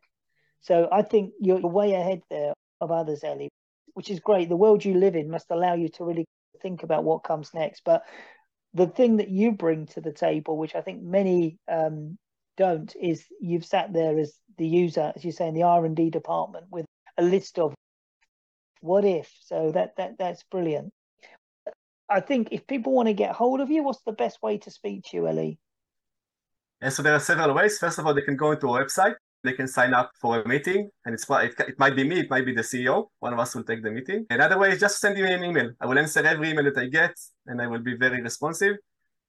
So 0.59 0.89
I 0.91 1.01
think 1.01 1.33
you're 1.39 1.61
way 1.61 1.93
ahead 1.93 2.21
there 2.29 2.53
of 2.81 2.91
others, 2.91 3.23
Ellie, 3.23 3.49
which 3.93 4.11
is 4.11 4.19
great. 4.19 4.49
The 4.49 4.57
world 4.57 4.83
you 4.83 4.93
live 4.95 5.15
in 5.15 5.31
must 5.31 5.49
allow 5.49 5.73
you 5.73 5.87
to 5.89 6.03
really 6.03 6.25
think 6.61 6.83
about 6.83 7.05
what 7.05 7.23
comes 7.23 7.53
next. 7.53 7.81
But 7.85 8.03
the 8.73 8.87
thing 8.87 9.17
that 9.17 9.29
you 9.29 9.53
bring 9.53 9.85
to 9.87 10.01
the 10.01 10.11
table, 10.11 10.57
which 10.57 10.75
I 10.75 10.81
think 10.81 11.01
many 11.01 11.57
um, 11.71 12.17
don't, 12.57 12.93
is 13.01 13.23
you've 13.39 13.65
sat 13.65 13.93
there 13.93 14.19
as 14.19 14.33
the 14.57 14.67
user, 14.67 15.13
as 15.15 15.23
you 15.23 15.31
say, 15.31 15.47
in 15.47 15.53
the 15.53 15.63
R 15.63 15.85
and 15.85 15.95
D 15.95 16.09
department 16.09 16.65
with 16.69 16.85
a 17.17 17.23
list 17.23 17.57
of 17.57 17.73
what 18.81 19.05
if. 19.05 19.31
So 19.43 19.71
that 19.71 19.95
that 19.97 20.17
that's 20.19 20.43
brilliant. 20.51 20.91
I 22.09 22.19
think 22.19 22.49
if 22.51 22.67
people 22.67 22.93
want 22.93 23.07
to 23.07 23.13
get 23.13 23.31
hold 23.31 23.61
of 23.61 23.71
you, 23.71 23.83
what's 23.83 24.03
the 24.05 24.11
best 24.11 24.41
way 24.43 24.57
to 24.59 24.71
speak 24.71 25.05
to 25.05 25.17
you, 25.17 25.27
Ellie? 25.27 25.57
And 26.81 26.91
so 26.91 27.01
there 27.03 27.13
are 27.13 27.19
several 27.19 27.53
ways. 27.53 27.77
First 27.77 27.99
of 27.99 28.05
all, 28.05 28.13
they 28.13 28.21
can 28.21 28.35
go 28.35 28.51
into 28.51 28.69
our 28.69 28.83
website. 28.85 29.15
They 29.43 29.53
can 29.53 29.67
sign 29.67 29.93
up 29.93 30.11
for 30.19 30.41
a 30.41 30.47
meeting, 30.47 30.89
and 31.05 31.13
it's 31.13 31.29
it, 31.29 31.53
it 31.59 31.77
might 31.77 31.95
be 31.95 32.03
me, 32.03 32.19
it 32.19 32.31
might 32.31 32.47
be 32.47 32.53
the 32.55 32.63
CEO. 32.63 33.09
One 33.19 33.31
of 33.31 33.37
us 33.37 33.53
will 33.53 33.63
take 33.63 33.83
the 33.83 33.91
meeting. 33.91 34.25
Another 34.31 34.57
way 34.57 34.71
is 34.71 34.79
just 34.79 34.99
send 34.99 35.15
me 35.15 35.31
an 35.31 35.43
email. 35.43 35.69
I 35.79 35.85
will 35.85 35.99
answer 35.99 36.25
every 36.25 36.49
email 36.49 36.63
that 36.63 36.77
I 36.79 36.87
get, 36.87 37.13
and 37.45 37.61
I 37.61 37.67
will 37.67 37.79
be 37.79 37.95
very 37.95 38.23
responsive. 38.23 38.77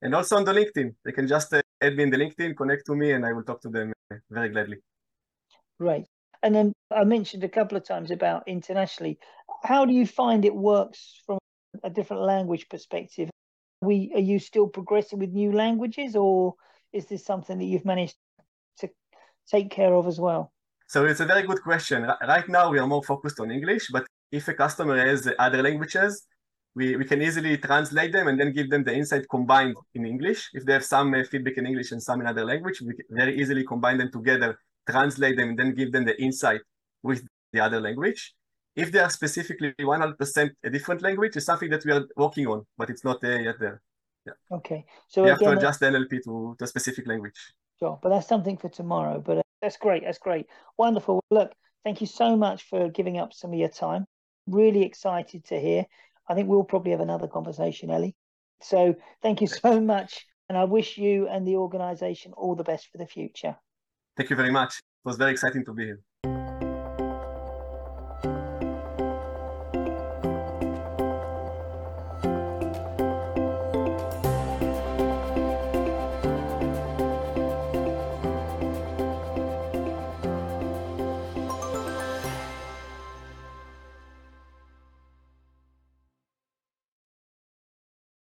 And 0.00 0.14
also 0.14 0.36
on 0.36 0.44
the 0.44 0.54
LinkedIn, 0.54 0.94
they 1.04 1.12
can 1.12 1.28
just 1.28 1.52
uh, 1.52 1.60
add 1.82 1.96
me 1.96 2.04
in 2.04 2.10
the 2.10 2.16
LinkedIn, 2.16 2.56
connect 2.56 2.86
to 2.86 2.96
me, 2.96 3.12
and 3.12 3.26
I 3.26 3.32
will 3.32 3.42
talk 3.42 3.60
to 3.62 3.68
them 3.68 3.92
uh, 4.10 4.16
very 4.30 4.48
gladly. 4.48 4.78
Right. 5.78 6.06
And 6.42 6.54
then 6.54 6.72
I 6.90 7.04
mentioned 7.04 7.44
a 7.44 7.48
couple 7.48 7.76
of 7.76 7.84
times 7.84 8.10
about 8.10 8.44
internationally. 8.46 9.18
How 9.64 9.84
do 9.84 9.92
you 9.92 10.06
find 10.06 10.44
it 10.44 10.54
works 10.54 11.20
from 11.26 11.38
a 11.82 11.90
different 11.90 12.22
language 12.22 12.68
perspective? 12.70 13.28
We 13.82 14.12
are 14.14 14.20
you 14.20 14.38
still 14.38 14.66
progressing 14.66 15.18
with 15.18 15.30
new 15.30 15.52
languages, 15.52 16.16
or 16.16 16.54
is 16.92 17.06
this 17.06 17.24
something 17.24 17.58
that 17.58 17.64
you've 17.64 17.84
managed 17.84 18.16
to 18.78 18.88
take 19.48 19.70
care 19.70 19.94
of 19.94 20.06
as 20.06 20.18
well? 20.18 20.52
So 20.88 21.04
it's 21.04 21.20
a 21.20 21.26
very 21.26 21.42
good 21.42 21.62
question. 21.62 22.06
Right 22.26 22.48
now, 22.48 22.70
we 22.70 22.78
are 22.78 22.86
more 22.86 23.02
focused 23.02 23.40
on 23.40 23.50
English, 23.50 23.88
but 23.92 24.06
if 24.30 24.46
a 24.48 24.54
customer 24.54 24.96
has 25.04 25.28
other 25.38 25.62
languages, 25.62 26.26
we, 26.76 26.94
we 26.96 27.04
can 27.04 27.22
easily 27.22 27.56
translate 27.56 28.12
them 28.12 28.28
and 28.28 28.38
then 28.38 28.52
give 28.52 28.70
them 28.70 28.84
the 28.84 28.94
insight 28.94 29.24
combined 29.30 29.74
in 29.94 30.06
English. 30.06 30.50
If 30.52 30.64
they 30.64 30.74
have 30.74 30.84
some 30.84 31.14
uh, 31.14 31.24
feedback 31.24 31.56
in 31.56 31.66
English 31.66 31.90
and 31.92 32.02
some 32.02 32.20
in 32.20 32.26
other 32.26 32.44
language, 32.44 32.82
we 32.82 32.94
very 33.10 33.40
easily 33.40 33.64
combine 33.64 33.98
them 33.98 34.12
together, 34.12 34.58
translate 34.88 35.36
them, 35.38 35.50
and 35.50 35.58
then 35.58 35.74
give 35.74 35.90
them 35.90 36.04
the 36.04 36.20
insight 36.22 36.60
with 37.02 37.26
the 37.52 37.60
other 37.60 37.80
language. 37.80 38.34
If 38.76 38.92
they 38.92 38.98
are 38.98 39.08
specifically 39.08 39.74
100% 39.80 40.50
a 40.62 40.70
different 40.70 41.00
language, 41.00 41.34
it's 41.34 41.46
something 41.46 41.70
that 41.70 41.84
we 41.84 41.92
are 41.92 42.04
working 42.14 42.46
on, 42.46 42.66
but 42.76 42.90
it's 42.90 43.04
not 43.04 43.24
uh, 43.24 43.28
yet 43.28 43.58
there. 43.58 43.80
Yeah. 44.26 44.56
Okay. 44.56 44.84
So 45.08 45.24
you 45.24 45.32
again, 45.32 45.48
have 45.48 45.54
to 45.54 45.58
adjust 45.58 45.80
the 45.80 45.86
NLP 45.86 46.22
to 46.24 46.56
the 46.58 46.66
specific 46.66 47.06
language. 47.06 47.38
Sure, 47.78 47.98
but 48.02 48.08
that's 48.08 48.28
something 48.28 48.56
for 48.56 48.68
tomorrow. 48.68 49.22
But 49.24 49.38
uh, 49.38 49.42
that's 49.62 49.76
great. 49.76 50.02
That's 50.04 50.18
great. 50.18 50.46
Wonderful. 50.78 51.22
Look, 51.30 51.52
thank 51.84 52.00
you 52.00 52.06
so 52.06 52.36
much 52.36 52.64
for 52.68 52.88
giving 52.88 53.18
up 53.18 53.32
some 53.32 53.52
of 53.52 53.58
your 53.58 53.68
time. 53.68 54.04
Really 54.46 54.82
excited 54.82 55.44
to 55.46 55.60
hear. 55.60 55.86
I 56.28 56.34
think 56.34 56.48
we'll 56.48 56.64
probably 56.64 56.92
have 56.92 57.00
another 57.00 57.28
conversation, 57.28 57.90
Ellie. 57.90 58.16
So 58.60 58.94
thank 59.22 59.40
you 59.40 59.46
so 59.46 59.80
much. 59.80 60.26
And 60.48 60.56
I 60.56 60.64
wish 60.64 60.96
you 60.96 61.28
and 61.28 61.46
the 61.46 61.56
organization 61.56 62.32
all 62.32 62.54
the 62.54 62.64
best 62.64 62.88
for 62.90 62.98
the 62.98 63.06
future. 63.06 63.56
Thank 64.16 64.30
you 64.30 64.36
very 64.36 64.50
much. 64.50 64.78
It 64.78 65.08
was 65.08 65.16
very 65.16 65.32
exciting 65.32 65.64
to 65.64 65.72
be 65.72 65.84
here. 65.86 66.00